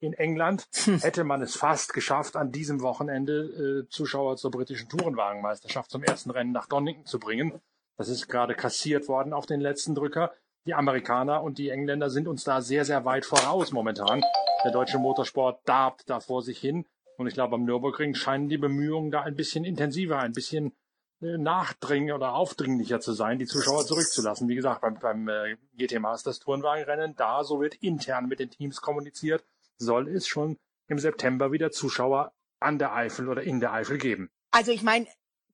in 0.00 0.14
England 0.14 0.66
hätte 1.02 1.24
man 1.24 1.42
es 1.42 1.56
fast 1.56 1.92
geschafft, 1.92 2.36
an 2.36 2.50
diesem 2.50 2.80
Wochenende 2.80 3.84
äh, 3.84 3.88
Zuschauer 3.88 4.36
zur 4.36 4.50
britischen 4.50 4.88
Tourenwagenmeisterschaft 4.88 5.90
zum 5.90 6.02
ersten 6.02 6.30
Rennen 6.30 6.52
nach 6.52 6.66
Donington 6.66 7.06
zu 7.06 7.20
bringen. 7.20 7.60
Das 7.96 8.08
ist 8.08 8.28
gerade 8.28 8.54
kassiert 8.54 9.08
worden 9.08 9.34
auf 9.34 9.44
den 9.44 9.60
letzten 9.60 9.94
Drücker. 9.94 10.32
Die 10.66 10.74
Amerikaner 10.74 11.42
und 11.42 11.58
die 11.58 11.68
Engländer 11.68 12.10
sind 12.10 12.28
uns 12.28 12.44
da 12.44 12.62
sehr, 12.62 12.84
sehr 12.84 13.04
weit 13.04 13.26
voraus 13.26 13.72
momentan. 13.72 14.22
Der 14.64 14.72
deutsche 14.72 14.98
Motorsport 14.98 15.60
darbt 15.66 16.08
da 16.08 16.20
vor 16.20 16.42
sich 16.42 16.58
hin. 16.58 16.86
Und 17.20 17.26
ich 17.26 17.34
glaube, 17.34 17.54
am 17.54 17.64
Nürburgring 17.64 18.14
scheinen 18.14 18.48
die 18.48 18.56
Bemühungen 18.56 19.10
da 19.10 19.20
ein 19.20 19.36
bisschen 19.36 19.66
intensiver, 19.66 20.20
ein 20.20 20.32
bisschen 20.32 20.72
äh, 21.20 21.36
nachdringen 21.36 22.14
oder 22.14 22.32
aufdringlicher 22.32 23.00
zu 23.00 23.12
sein, 23.12 23.38
die 23.38 23.44
Zuschauer 23.44 23.84
zurückzulassen. 23.84 24.48
Wie 24.48 24.54
gesagt, 24.54 24.80
beim, 24.80 24.98
beim 24.98 25.28
äh, 25.28 25.56
GT 25.76 26.00
Masters 26.00 26.38
Tourenwagenrennen, 26.38 27.16
da 27.16 27.44
so 27.44 27.60
wird 27.60 27.74
intern 27.74 28.26
mit 28.26 28.40
den 28.40 28.48
Teams 28.48 28.80
kommuniziert 28.80 29.44
soll 29.76 30.08
es 30.08 30.26
schon 30.26 30.56
im 30.88 30.98
September 30.98 31.52
wieder 31.52 31.70
Zuschauer 31.70 32.32
an 32.58 32.78
der 32.78 32.94
Eifel 32.94 33.28
oder 33.28 33.42
in 33.42 33.60
der 33.60 33.74
Eifel 33.74 33.98
geben. 33.98 34.30
Also 34.50 34.72
ich 34.72 34.82
meine, 34.82 35.06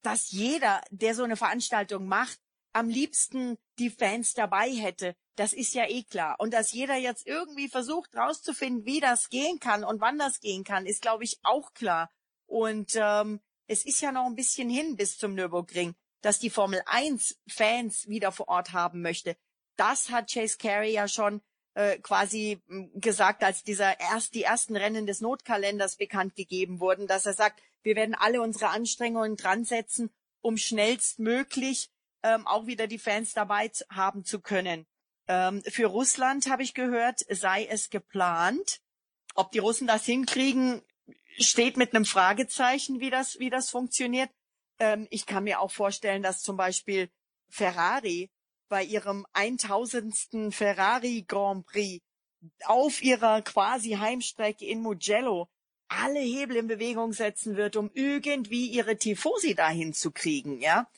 dass 0.02 0.30
jeder, 0.30 0.82
der 0.90 1.16
so 1.16 1.24
eine 1.24 1.36
Veranstaltung 1.36 2.06
macht, 2.06 2.38
am 2.76 2.90
liebsten 2.90 3.56
die 3.78 3.88
Fans 3.88 4.34
dabei 4.34 4.70
hätte, 4.70 5.16
das 5.36 5.54
ist 5.54 5.74
ja 5.74 5.88
eh 5.88 6.02
klar. 6.02 6.36
Und 6.38 6.52
dass 6.52 6.72
jeder 6.72 6.96
jetzt 6.96 7.26
irgendwie 7.26 7.68
versucht 7.68 8.14
rauszufinden, 8.14 8.84
wie 8.84 9.00
das 9.00 9.30
gehen 9.30 9.58
kann 9.60 9.82
und 9.82 10.02
wann 10.02 10.18
das 10.18 10.40
gehen 10.40 10.62
kann, 10.62 10.84
ist, 10.84 11.00
glaube 11.00 11.24
ich, 11.24 11.38
auch 11.42 11.72
klar. 11.72 12.10
Und 12.46 12.92
ähm, 12.96 13.40
es 13.66 13.86
ist 13.86 14.02
ja 14.02 14.12
noch 14.12 14.26
ein 14.26 14.36
bisschen 14.36 14.68
hin 14.68 14.96
bis 14.96 15.16
zum 15.16 15.34
Nürburgring, 15.34 15.94
dass 16.20 16.38
die 16.38 16.50
Formel 16.50 16.82
1 16.84 17.38
Fans 17.48 18.08
wieder 18.08 18.30
vor 18.30 18.48
Ort 18.48 18.74
haben 18.74 19.00
möchte. 19.00 19.36
Das 19.76 20.10
hat 20.10 20.30
Chase 20.30 20.58
Carey 20.58 20.92
ja 20.92 21.08
schon 21.08 21.40
äh, 21.74 21.98
quasi 21.98 22.60
gesagt, 22.94 23.42
als 23.42 23.62
dieser 23.62 23.98
erst 24.00 24.34
die 24.34 24.42
ersten 24.42 24.76
Rennen 24.76 25.06
des 25.06 25.22
Notkalenders 25.22 25.96
bekannt 25.96 26.36
gegeben 26.36 26.80
wurden, 26.80 27.06
dass 27.06 27.24
er 27.24 27.34
sagt, 27.34 27.62
wir 27.82 27.96
werden 27.96 28.14
alle 28.14 28.42
unsere 28.42 28.68
Anstrengungen 28.68 29.36
dran 29.36 29.64
setzen, 29.64 30.10
um 30.42 30.58
schnellstmöglich 30.58 31.90
ähm, 32.26 32.46
auch 32.46 32.66
wieder 32.66 32.88
die 32.88 32.98
Fans 32.98 33.32
dabei 33.32 33.70
haben 33.88 34.24
zu 34.24 34.40
können. 34.40 34.86
Ähm, 35.28 35.62
für 35.68 35.86
Russland 35.86 36.50
habe 36.50 36.62
ich 36.62 36.74
gehört, 36.74 37.20
sei 37.30 37.66
es 37.66 37.88
geplant. 37.88 38.80
Ob 39.34 39.52
die 39.52 39.58
Russen 39.58 39.86
das 39.86 40.04
hinkriegen, 40.04 40.82
steht 41.38 41.76
mit 41.76 41.94
einem 41.94 42.04
Fragezeichen, 42.04 43.00
wie 43.00 43.10
das, 43.10 43.38
wie 43.38 43.50
das 43.50 43.70
funktioniert. 43.70 44.30
Ähm, 44.78 45.06
ich 45.10 45.26
kann 45.26 45.44
mir 45.44 45.60
auch 45.60 45.70
vorstellen, 45.70 46.22
dass 46.22 46.42
zum 46.42 46.56
Beispiel 46.56 47.10
Ferrari 47.48 48.30
bei 48.68 48.82
ihrem 48.82 49.24
1000. 49.32 50.52
Ferrari 50.54 51.24
Grand 51.26 51.66
Prix 51.66 52.04
auf 52.64 53.02
ihrer 53.02 53.42
quasi 53.42 53.92
Heimstrecke 53.92 54.64
in 54.66 54.82
Mugello 54.82 55.48
alle 55.88 56.18
Hebel 56.18 56.56
in 56.56 56.66
Bewegung 56.66 57.12
setzen 57.12 57.56
wird, 57.56 57.76
um 57.76 57.90
irgendwie 57.94 58.66
ihre 58.66 58.96
Tifosi 58.96 59.54
dahin 59.54 59.92
zu 59.92 60.10
kriegen, 60.10 60.60
ja. 60.60 60.88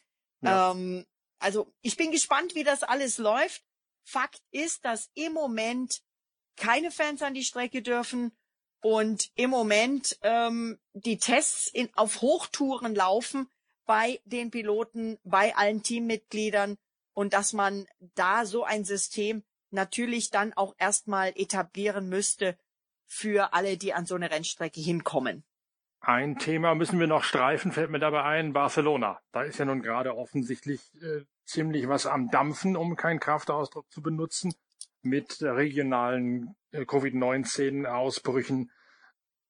ja. 0.40 0.70
Ähm, 0.72 1.04
also 1.38 1.72
ich 1.82 1.96
bin 1.96 2.10
gespannt, 2.10 2.54
wie 2.54 2.64
das 2.64 2.82
alles 2.82 3.18
läuft. 3.18 3.64
Fakt 4.04 4.42
ist, 4.50 4.84
dass 4.84 5.10
im 5.14 5.32
Moment 5.32 6.02
keine 6.56 6.90
Fans 6.90 7.22
an 7.22 7.34
die 7.34 7.44
Strecke 7.44 7.82
dürfen 7.82 8.32
und 8.80 9.30
im 9.34 9.50
Moment 9.50 10.18
ähm, 10.22 10.78
die 10.92 11.18
Tests 11.18 11.68
in, 11.68 11.92
auf 11.94 12.20
Hochtouren 12.20 12.94
laufen 12.94 13.48
bei 13.86 14.20
den 14.24 14.50
Piloten, 14.50 15.18
bei 15.24 15.56
allen 15.56 15.82
Teammitgliedern 15.82 16.76
und 17.14 17.32
dass 17.32 17.52
man 17.52 17.86
da 18.14 18.44
so 18.44 18.64
ein 18.64 18.84
System 18.84 19.44
natürlich 19.70 20.30
dann 20.30 20.52
auch 20.52 20.74
erstmal 20.78 21.32
etablieren 21.36 22.08
müsste 22.08 22.58
für 23.06 23.52
alle, 23.54 23.76
die 23.76 23.94
an 23.94 24.06
so 24.06 24.14
eine 24.14 24.30
Rennstrecke 24.30 24.80
hinkommen. 24.80 25.44
Ein 26.00 26.38
Thema 26.38 26.74
müssen 26.74 27.00
wir 27.00 27.08
noch 27.08 27.24
streifen, 27.24 27.72
fällt 27.72 27.90
mir 27.90 27.98
dabei 27.98 28.22
ein, 28.22 28.52
Barcelona. 28.52 29.20
Da 29.32 29.42
ist 29.42 29.58
ja 29.58 29.64
nun 29.64 29.82
gerade 29.82 30.16
offensichtlich 30.16 30.80
äh, 31.02 31.24
ziemlich 31.44 31.88
was 31.88 32.06
am 32.06 32.30
Dampfen, 32.30 32.76
um 32.76 32.94
keinen 32.96 33.20
Kraftausdruck 33.20 33.90
zu 33.90 34.00
benutzen, 34.00 34.54
mit 35.02 35.42
regionalen 35.42 36.54
äh, 36.70 36.84
Covid-19-Ausbrüchen 36.84 38.70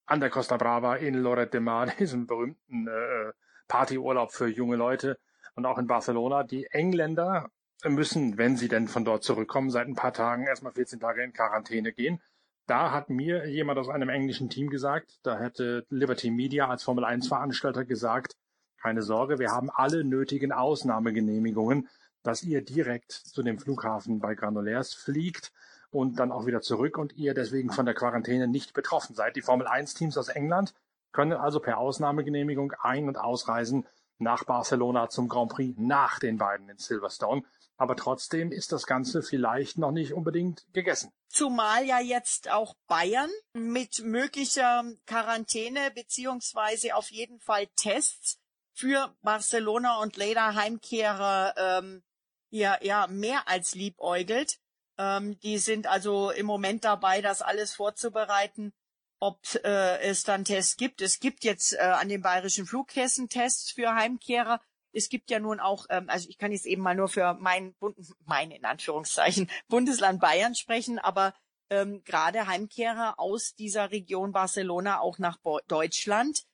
an 0.07 0.21
der 0.21 0.31
Costa 0.31 0.57
Brava 0.57 0.97
in 0.97 1.15
Lorette 1.15 1.53
de 1.53 1.61
Mar, 1.61 1.87
diesem 1.99 2.27
berühmten 2.27 2.89
äh, 2.89 3.33
Partyurlaub 3.69 4.33
für 4.33 4.49
junge 4.49 4.77
Leute 4.77 5.19
und 5.55 5.67
auch 5.67 5.79
in 5.79 5.87
Barcelona. 5.87 6.45
Die 6.45 6.67
Engländer 6.71 7.51
müssen, 7.85 8.39
wenn 8.39 8.57
sie 8.57 8.69
denn 8.69 8.89
von 8.89 9.05
dort 9.05 9.23
zurückkommen, 9.23 9.71
seit 9.71 9.87
ein 9.87 9.95
paar 9.95 10.13
Tagen 10.15 10.47
erstmal 10.47 10.73
14 10.73 10.99
Tage 10.99 11.23
in 11.23 11.33
Quarantäne 11.33 11.93
gehen. 11.93 12.23
Da 12.69 12.93
hat 12.93 13.09
mir 13.09 13.49
jemand 13.49 13.79
aus 13.79 13.89
einem 13.89 14.11
englischen 14.11 14.51
Team 14.51 14.69
gesagt, 14.69 15.21
da 15.23 15.39
hätte 15.39 15.87
Liberty 15.89 16.31
Media 16.31 16.69
als 16.69 16.83
Formel 16.83 17.03
1 17.03 17.27
Veranstalter 17.27 17.87
gesagt, 17.87 18.37
keine 18.77 19.01
Sorge, 19.01 19.39
wir 19.39 19.53
haben 19.53 19.71
alle 19.71 20.05
nötigen 20.05 20.53
Ausnahmegenehmigungen, 20.53 21.89
dass 22.23 22.43
ihr 22.43 22.63
direkt 22.63 23.11
zu 23.11 23.43
dem 23.43 23.59
Flughafen 23.59 24.19
bei 24.19 24.35
Granollers 24.35 24.93
fliegt 24.93 25.51
und 25.91 26.19
dann 26.21 26.31
auch 26.31 26.45
wieder 26.45 26.61
zurück 26.61 26.99
und 26.99 27.17
ihr 27.17 27.33
deswegen 27.33 27.71
von 27.71 27.87
der 27.87 27.95
Quarantäne 27.95 28.47
nicht 28.47 28.75
betroffen 28.75 29.17
seid. 29.17 29.37
Die 29.37 29.41
Formel 29.41 29.67
1 29.67 29.95
Teams 29.95 30.19
aus 30.19 30.29
England 30.29 30.75
können 31.13 31.33
also 31.33 31.61
per 31.61 31.79
Ausnahmegenehmigung 31.79 32.75
ein- 32.83 33.09
und 33.09 33.17
ausreisen 33.17 33.87
nach 34.19 34.45
Barcelona 34.45 35.09
zum 35.09 35.29
Grand 35.29 35.53
Prix 35.53 35.79
nach 35.79 36.19
den 36.19 36.37
beiden 36.37 36.69
in 36.69 36.77
Silverstone. 36.77 37.45
Aber 37.79 37.95
trotzdem 37.95 38.51
ist 38.51 38.73
das 38.73 38.87
Ganze 38.87 39.23
vielleicht 39.23 39.79
noch 39.79 39.93
nicht 39.93 40.13
unbedingt 40.13 40.67
gegessen. 40.73 41.13
Zumal 41.29 41.85
ja 41.85 42.01
jetzt 42.01 42.51
auch 42.51 42.75
Bayern 42.89 43.31
mit 43.53 44.01
möglicher 44.01 44.85
Quarantäne 45.07 45.93
beziehungsweise 45.95 46.97
auf 46.97 47.11
jeden 47.11 47.39
Fall 47.39 47.69
Tests 47.77 48.41
für 48.75 49.15
Barcelona 49.23 49.99
und 50.03 50.17
Leder 50.17 50.57
Heimkehrer 50.57 51.55
ähm, 51.57 52.03
ja, 52.51 52.79
ja 52.83 53.07
mehr 53.07 53.47
als 53.47 53.75
liebäugelt. 53.75 54.59
Ähm, 54.99 55.39
die 55.41 55.59
sind 55.59 55.87
also 55.87 56.31
im 56.31 56.47
Moment 56.47 56.85
dabei, 56.85 57.23
das 57.23 57.43
alles 57.43 57.75
vorzubereiten, 57.75 58.73
ob 59.21 59.39
äh, 59.65 60.01
es 60.01 60.25
dann 60.25 60.45
Tests 60.45 60.77
gibt. 60.77 61.01
Es 61.01 61.21
gibt 61.21 61.45
jetzt 61.45 61.75
äh, 61.75 61.79
an 61.79 62.09
den 62.09 62.23
bayerischen 62.23 62.67
Flughäfen 62.67 63.29
Tests 63.29 63.71
für 63.71 63.95
Heimkehrer 63.95 64.61
es 64.93 65.09
gibt 65.09 65.31
ja 65.31 65.39
nun 65.39 65.61
auch, 65.61 65.87
ähm, 65.91 66.09
also 66.09 66.29
ich 66.29 66.39
kann 66.39 66.53
jetzt 66.53 66.67
eben 66.67 66.83
mal 66.83 66.95
nur 66.95 67.09
für 67.09 67.35
mein, 67.35 67.75
mein 68.25 68.51
in 68.51 68.65
Anführungszeichen 68.65 69.51
Bundesland 69.69 70.21
Bayern 70.21 70.55
sprechen, 70.55 70.99
aber 70.99 71.35
ähm, 71.71 72.03
gerade 72.05 72.47
Heimkehrer 72.47 73.19
aus 73.19 73.55
dieser 73.55 73.91
Region 73.91 74.33
Barcelona 74.33 75.01
auch 75.01 75.19
nach 75.19 75.39
Bo 75.39 75.61
Deutschland. 75.69 76.45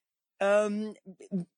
Ähm, 0.41 0.97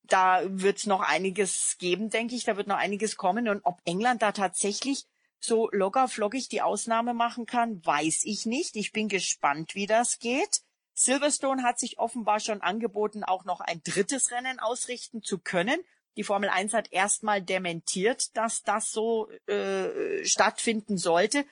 da 0.03 0.43
wird 0.45 0.87
noch 0.87 1.01
einiges 1.01 1.77
geben, 1.79 2.11
denke 2.11 2.35
ich. 2.35 2.45
Da 2.45 2.57
wird 2.57 2.67
noch 2.67 2.77
einiges 2.77 3.17
kommen. 3.17 3.49
Und 3.49 3.62
ob 3.65 3.81
England 3.85 4.21
da 4.21 4.33
tatsächlich 4.33 5.07
so 5.41 5.71
locker 5.73 6.09
flockig 6.09 6.49
die 6.49 6.62
Ausnahme 6.62 7.15
machen 7.15 7.47
kann, 7.47 7.85
weiß 7.85 8.23
ich 8.25 8.47
nicht. 8.47 8.77
Ich 8.77 8.93
bin 8.93 9.09
gespannt, 9.09 9.75
wie 9.75 9.87
das 9.87 10.19
geht. 10.19 10.61
Silverstone 10.93 11.62
hat 11.62 11.79
sich 11.79 11.99
offenbar 11.99 12.41
schon 12.41 12.62
angeboten, 12.62 13.23
auch 13.23 13.45
noch 13.45 13.61
ein 13.61 13.83
drittes 13.85 14.31
Rennen 14.31 14.59
ausrichten 14.59 15.23
zu 15.23 15.39
können. 15.39 15.79
Die 16.16 16.24
Formel 16.24 16.48
1 16.48 16.72
hat 16.72 16.92
erstmal 16.92 17.42
dementiert, 17.42 18.37
dass 18.37 18.62
das 18.62 18.90
so 18.90 19.29
äh, 19.46 20.24
stattfinden 20.24 20.96
sollte. 20.96 21.44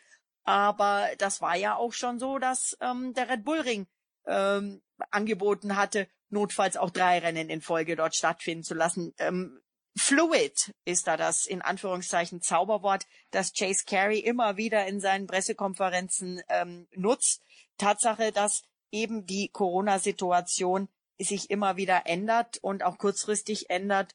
Aber 0.44 1.08
das 1.18 1.40
war 1.40 1.56
ja 1.56 1.76
auch 1.76 1.92
schon 1.92 2.18
so, 2.18 2.38
dass 2.38 2.76
ähm, 2.80 3.14
der 3.14 3.28
Red 3.28 3.44
Bull 3.44 3.60
Ring 3.60 3.86
ähm, 4.26 4.82
angeboten 5.10 5.76
hatte, 5.76 6.08
notfalls 6.28 6.76
auch 6.76 6.90
drei 6.90 7.18
Rennen 7.18 7.48
in 7.48 7.60
Folge 7.60 7.96
dort 7.96 8.14
stattfinden 8.14 8.64
zu 8.64 8.74
lassen. 8.74 9.14
Ähm, 9.18 9.60
Fluid 9.96 10.74
ist 10.84 11.06
da 11.06 11.16
das 11.16 11.46
in 11.46 11.62
Anführungszeichen 11.62 12.42
Zauberwort, 12.42 13.06
das 13.30 13.52
Chase 13.52 13.84
Carey 13.86 14.18
immer 14.18 14.56
wieder 14.56 14.86
in 14.86 15.00
seinen 15.00 15.26
Pressekonferenzen 15.26 16.42
ähm, 16.48 16.88
nutzt. 16.92 17.42
Tatsache, 17.78 18.32
dass 18.32 18.64
eben 18.90 19.26
die 19.26 19.50
Corona-Situation 19.50 20.88
sich 21.18 21.50
immer 21.50 21.76
wieder 21.76 22.06
ändert 22.06 22.58
und 22.58 22.82
auch 22.82 22.98
kurzfristig 22.98 23.70
ändert 23.70 24.14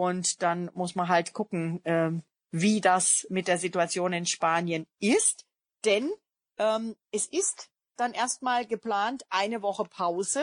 und 0.00 0.40
dann 0.40 0.70
muss 0.72 0.94
man 0.94 1.08
halt 1.08 1.34
gucken, 1.34 1.82
ähm, 1.84 2.22
wie 2.50 2.80
das 2.80 3.26
mit 3.28 3.48
der 3.48 3.58
Situation 3.58 4.14
in 4.14 4.24
Spanien 4.24 4.86
ist. 4.98 5.44
Denn 5.84 6.10
ähm, 6.56 6.96
es 7.12 7.26
ist 7.26 7.68
dann 7.96 8.14
erstmal 8.14 8.66
geplant 8.66 9.26
eine 9.28 9.60
Woche 9.60 9.84
Pause 9.84 10.42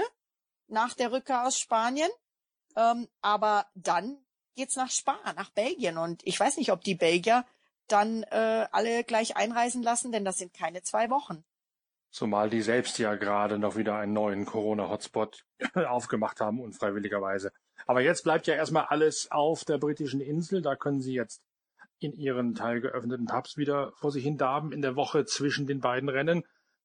nach 0.68 0.94
der 0.94 1.12
Rückkehr 1.12 1.48
aus 1.48 1.58
Spanien. 1.58 2.12
Ähm, 2.76 3.08
aber 3.22 3.66
dann 3.74 4.20
geht's 4.56 4.76
nach 4.76 4.92
Spanien, 4.92 5.36
nach 5.36 5.50
Belgien. 5.50 5.98
Und 5.98 6.22
ich 6.24 6.40
weiß 6.40 6.58
nicht, 6.58 6.72
ob 6.72 6.84
die 6.84 6.94
Belgier 6.94 7.44
dann 7.88 8.22
äh, 8.30 8.68
alle 8.72 9.04
gleich 9.04 9.38
einreisen 9.38 9.82
lassen, 9.82 10.12
denn 10.12 10.24
das 10.24 10.38
sind 10.38 10.54
keine 10.54 10.84
zwei 10.84 11.10
Wochen. 11.10 11.44
Zumal 12.12 12.52
die 12.52 12.62
selbst 12.62 13.00
ja 13.00 13.16
gerade 13.16 13.58
noch 13.58 13.76
wieder 13.76 13.98
einen 13.98 14.14
neuen 14.14 14.46
Corona-Hotspot 14.46 15.46
aufgemacht 15.88 16.42
haben, 16.42 16.62
unfreiwilligerweise. 16.62 17.52
Aber 17.86 18.02
jetzt 18.02 18.24
bleibt 18.24 18.48
ja 18.48 18.56
erstmal 18.56 18.86
alles 18.86 19.30
auf 19.32 19.64
der 19.64 19.78
britischen 19.78 20.22
Insel. 20.22 20.62
Da 20.62 20.76
können 20.76 21.02
Sie 21.02 21.14
jetzt 21.14 21.42
in 22.00 22.14
Ihren 22.14 22.56
Teil 22.56 22.82
geöffneten 22.82 23.26
Pubs 23.26 23.58
wieder 23.58 23.92
vor 23.94 24.12
sich 24.12 24.24
hin 24.24 24.38
darben 24.38 24.72
in 24.72 24.82
der 24.82 24.96
Woche 24.96 25.26
zwischen 25.26 25.68
den 25.68 25.80
beiden 25.80 26.10
Rennen. 26.10 26.40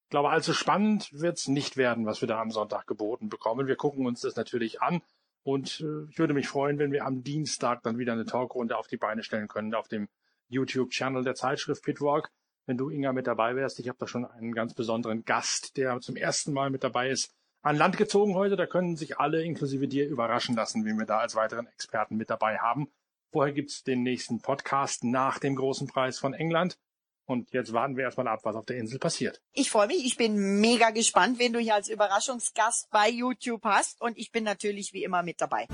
Ich 0.05 0.11
glaube, 0.11 0.31
allzu 0.31 0.52
spannend 0.52 1.09
wird's 1.12 1.48
nicht 1.48 1.76
werden, 1.76 2.07
was 2.07 2.20
wir 2.20 2.28
da 2.28 2.40
am 2.40 2.50
Sonntag 2.50 2.87
geboten 2.87 3.28
bekommen. 3.28 3.66
Wir 3.66 3.76
gucken 3.76 4.07
uns 4.07 4.20
das 4.20 4.37
natürlich 4.37 4.83
an. 4.83 5.02
Und 5.42 5.81
äh, 5.81 6.11
ich 6.11 6.18
würde 6.18 6.35
mich 6.35 6.48
freuen, 6.48 6.78
wenn 6.78 6.92
wir 6.92 7.05
am 7.05 7.22
Dienstag 7.24 7.83
dann 7.83 7.98
wieder 7.98 8.12
eine 8.12 8.26
Talkrunde 8.26 8.76
auf 8.76 8.87
die 8.87 8.96
Beine 8.96 9.22
stellen 9.22 9.48
können 9.48 9.74
auf 9.74 9.88
dem 9.88 10.09
YouTube-Channel 10.48 11.24
der 11.24 11.35
Zeitschrift 11.35 11.83
Pitwalk. 11.83 12.31
Wenn 12.66 12.76
du, 12.76 12.90
Inga, 12.90 13.12
mit 13.12 13.26
dabei 13.26 13.57
wärst, 13.57 13.81
ich 13.81 13.88
habe 13.88 13.98
da 13.98 14.07
schon 14.07 14.24
einen 14.24 14.55
ganz 14.55 14.74
besonderen 14.74 15.24
Gast, 15.24 15.76
der 15.76 16.00
zum 16.00 16.16
ersten 16.16 16.52
Mal 16.52 16.70
mit 16.70 16.85
dabei 16.85 17.11
ist, 17.11 17.35
an 17.62 17.77
Land 17.77 17.96
gezogen 17.96 18.35
heute. 18.35 18.57
Da 18.57 18.66
können 18.66 18.96
sich 18.96 19.18
alle, 19.18 19.42
inklusive 19.42 19.88
dir, 19.88 20.09
überraschen 20.09 20.55
lassen, 20.55 20.85
wie 20.85 20.92
wir 20.92 21.07
da 21.07 21.18
als 21.18 21.35
weiteren 21.35 21.66
Experten 21.68 22.16
mit 22.16 22.31
dabei 22.31 22.59
haben. 22.59 22.88
Vorher 23.31 23.55
gibt's 23.55 23.83
den 23.83 24.03
nächsten 24.03 24.42
Podcast 24.42 25.05
nach 25.05 25.38
dem 25.38 25.57
großen 25.57 25.87
Preis 25.87 26.18
von 26.18 26.35
England. 26.35 26.79
Und 27.25 27.53
jetzt 27.53 27.72
warten 27.72 27.96
wir 27.96 28.05
erstmal 28.05 28.29
ab, 28.29 28.40
was 28.42 28.57
auf 28.57 28.66
der 28.66 28.77
Insel 28.77 28.98
passiert. 28.98 29.40
Ich 29.53 29.70
freue 29.70 29.87
mich. 29.87 30.05
Ich 30.05 30.16
bin 30.16 30.61
mega 30.61 30.90
gespannt, 30.90 31.38
wen 31.38 31.53
du 31.53 31.61
hier 31.61 31.75
als 31.75 31.88
Überraschungsgast 31.88 32.90
bei 32.90 33.09
YouTube 33.09 33.64
hast. 33.64 34.01
Und 34.03 34.18
ich 34.18 34.33
bin 34.33 34.44
natürlich 34.44 34.92
wie 34.92 35.05
immer 35.05 35.22
mit 35.22 35.40
dabei. 35.40 35.66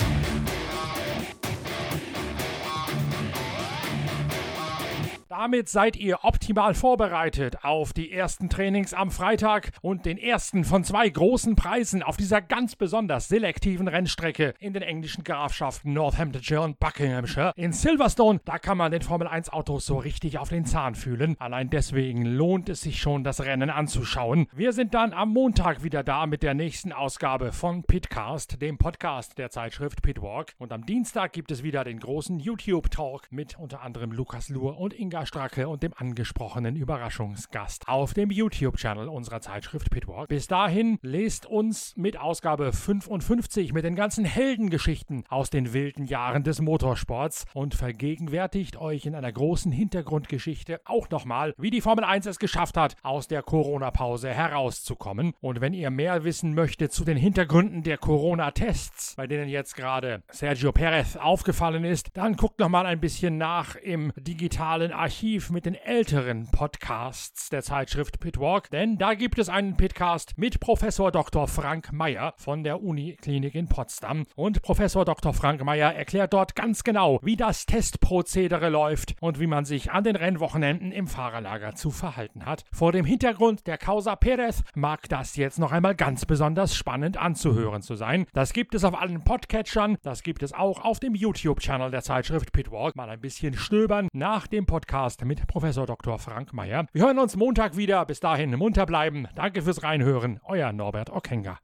Damit 5.28 5.68
seid 5.68 5.96
ihr 5.96 6.20
optimal 6.22 6.72
vorbereitet 6.72 7.62
auf 7.62 7.92
die 7.92 8.10
ersten 8.10 8.48
Trainings 8.48 8.94
am 8.94 9.10
Freitag 9.10 9.72
und 9.82 10.06
den 10.06 10.16
ersten 10.16 10.64
von 10.64 10.84
zwei 10.84 11.06
großen 11.06 11.54
Preisen 11.54 12.02
auf 12.02 12.16
dieser 12.16 12.40
ganz 12.40 12.76
besonders 12.76 13.28
selektiven 13.28 13.88
Rennstrecke 13.88 14.54
in 14.58 14.72
den 14.72 14.80
englischen 14.80 15.24
Grafschaften 15.24 15.92
Northamptonshire 15.92 16.62
und 16.62 16.80
Buckinghamshire. 16.80 17.52
In 17.56 17.74
Silverstone, 17.74 18.40
da 18.46 18.58
kann 18.58 18.78
man 18.78 18.90
den 18.90 19.02
Formel 19.02 19.28
1 19.28 19.52
Autos 19.52 19.84
so 19.84 19.98
richtig 19.98 20.38
auf 20.38 20.48
den 20.48 20.64
Zahn 20.64 20.94
fühlen. 20.94 21.36
Allein 21.38 21.68
deswegen 21.68 22.24
lohnt 22.24 22.70
es 22.70 22.80
sich 22.80 22.98
schon, 22.98 23.22
das 23.22 23.44
Rennen 23.44 23.68
anzuschauen. 23.68 24.46
Wir 24.54 24.72
sind 24.72 24.94
dann 24.94 25.12
am 25.12 25.34
Montag 25.34 25.82
wieder 25.82 26.02
da 26.02 26.24
mit 26.24 26.42
der 26.42 26.54
nächsten 26.54 26.90
Ausgabe 26.90 27.52
von 27.52 27.84
Pitcast, 27.84 28.62
dem 28.62 28.78
Podcast 28.78 29.36
der 29.36 29.50
Zeitschrift 29.50 30.00
Pitwalk. 30.00 30.54
Und 30.56 30.72
am 30.72 30.86
Dienstag 30.86 31.34
gibt 31.34 31.50
es 31.50 31.62
wieder 31.62 31.84
den 31.84 32.00
großen 32.00 32.40
YouTube-Talk 32.40 33.30
mit 33.30 33.58
unter 33.58 33.82
anderem 33.82 34.12
Lukas 34.12 34.48
Luhr 34.48 34.78
und 34.78 34.98
Inga 34.98 35.17
Stracke 35.26 35.68
und 35.68 35.82
dem 35.82 35.92
angesprochenen 35.94 36.76
Überraschungsgast 36.76 37.88
auf 37.88 38.14
dem 38.14 38.30
YouTube-Channel 38.30 39.08
unserer 39.08 39.40
Zeitschrift 39.40 39.90
Pitwalk. 39.90 40.28
Bis 40.28 40.46
dahin 40.46 40.98
lest 41.02 41.46
uns 41.46 41.94
mit 41.96 42.18
Ausgabe 42.18 42.72
55 42.72 43.72
mit 43.72 43.84
den 43.84 43.96
ganzen 43.96 44.24
Heldengeschichten 44.24 45.24
aus 45.28 45.50
den 45.50 45.72
wilden 45.72 46.06
Jahren 46.06 46.44
des 46.44 46.60
Motorsports 46.60 47.44
und 47.52 47.74
vergegenwärtigt 47.74 48.76
euch 48.76 49.04
in 49.06 49.14
einer 49.14 49.32
großen 49.32 49.70
Hintergrundgeschichte 49.72 50.80
auch 50.84 51.10
nochmal, 51.10 51.54
wie 51.58 51.70
die 51.70 51.80
Formel 51.80 52.04
1 52.04 52.26
es 52.26 52.38
geschafft 52.38 52.76
hat, 52.76 52.96
aus 53.02 53.28
der 53.28 53.42
Corona-Pause 53.42 54.30
herauszukommen. 54.30 55.34
Und 55.40 55.60
wenn 55.60 55.74
ihr 55.74 55.90
mehr 55.90 56.24
wissen 56.24 56.54
möchtet 56.54 56.92
zu 56.92 57.04
den 57.04 57.16
Hintergründen 57.16 57.82
der 57.82 57.98
Corona-Tests, 57.98 59.16
bei 59.16 59.26
denen 59.26 59.48
jetzt 59.48 59.76
gerade 59.76 60.22
Sergio 60.30 60.72
Perez 60.72 61.16
aufgefallen 61.16 61.84
ist, 61.84 62.16
dann 62.16 62.36
guckt 62.36 62.58
nochmal 62.60 62.86
ein 62.86 63.00
bisschen 63.00 63.36
nach 63.36 63.76
im 63.76 64.12
digitalen 64.16 64.92
Archiv 64.92 65.07
Archiv 65.08 65.48
mit 65.48 65.64
den 65.64 65.74
älteren 65.74 66.50
Podcasts 66.50 67.48
der 67.48 67.62
Zeitschrift 67.62 68.20
Pitwalk, 68.20 68.68
denn 68.68 68.98
da 68.98 69.14
gibt 69.14 69.38
es 69.38 69.48
einen 69.48 69.74
Pitcast 69.74 70.36
mit 70.36 70.60
Professor 70.60 71.10
Dr. 71.10 71.48
Frank 71.48 71.94
Meyer 71.94 72.34
von 72.36 72.62
der 72.62 72.82
Uniklinik 72.82 73.54
in 73.54 73.68
Potsdam. 73.68 74.24
Und 74.36 74.60
Professor 74.60 75.06
Dr. 75.06 75.32
Frank 75.32 75.64
Meyer 75.64 75.94
erklärt 75.94 76.34
dort 76.34 76.54
ganz 76.54 76.84
genau, 76.84 77.20
wie 77.22 77.36
das 77.36 77.64
Testprozedere 77.64 78.68
läuft 78.68 79.14
und 79.22 79.40
wie 79.40 79.46
man 79.46 79.64
sich 79.64 79.90
an 79.92 80.04
den 80.04 80.14
Rennwochenenden 80.14 80.92
im 80.92 81.06
Fahrerlager 81.06 81.74
zu 81.74 81.90
verhalten 81.90 82.44
hat. 82.44 82.66
Vor 82.70 82.92
dem 82.92 83.06
Hintergrund 83.06 83.66
der 83.66 83.78
Causa 83.78 84.14
Perez 84.14 84.62
mag 84.74 85.08
das 85.08 85.36
jetzt 85.36 85.58
noch 85.58 85.72
einmal 85.72 85.94
ganz 85.94 86.26
besonders 86.26 86.76
spannend 86.76 87.16
anzuhören 87.16 87.80
zu 87.80 87.94
sein. 87.94 88.26
Das 88.34 88.52
gibt 88.52 88.74
es 88.74 88.84
auf 88.84 89.00
allen 89.00 89.24
Podcatchern, 89.24 89.96
das 90.02 90.22
gibt 90.22 90.42
es 90.42 90.52
auch 90.52 90.84
auf 90.84 91.00
dem 91.00 91.14
YouTube-Channel 91.14 91.90
der 91.90 92.02
Zeitschrift 92.02 92.52
Pitwalk. 92.52 92.94
Mal 92.94 93.08
ein 93.08 93.22
bisschen 93.22 93.54
stöbern 93.54 94.08
nach 94.12 94.46
dem 94.46 94.66
Podcast 94.66 94.97
Podcast 94.98 95.24
mit 95.24 95.46
Professor 95.46 95.86
Dr. 95.86 96.18
Frank 96.18 96.52
Mayer. 96.52 96.88
Wir 96.92 97.02
hören 97.04 97.20
uns 97.20 97.36
Montag 97.36 97.76
wieder. 97.76 98.04
Bis 98.04 98.18
dahin 98.18 98.50
munter 98.56 98.84
bleiben. 98.84 99.28
Danke 99.36 99.62
fürs 99.62 99.84
Reinhören. 99.84 100.40
Euer 100.44 100.72
Norbert 100.72 101.10
Okenga. 101.10 101.60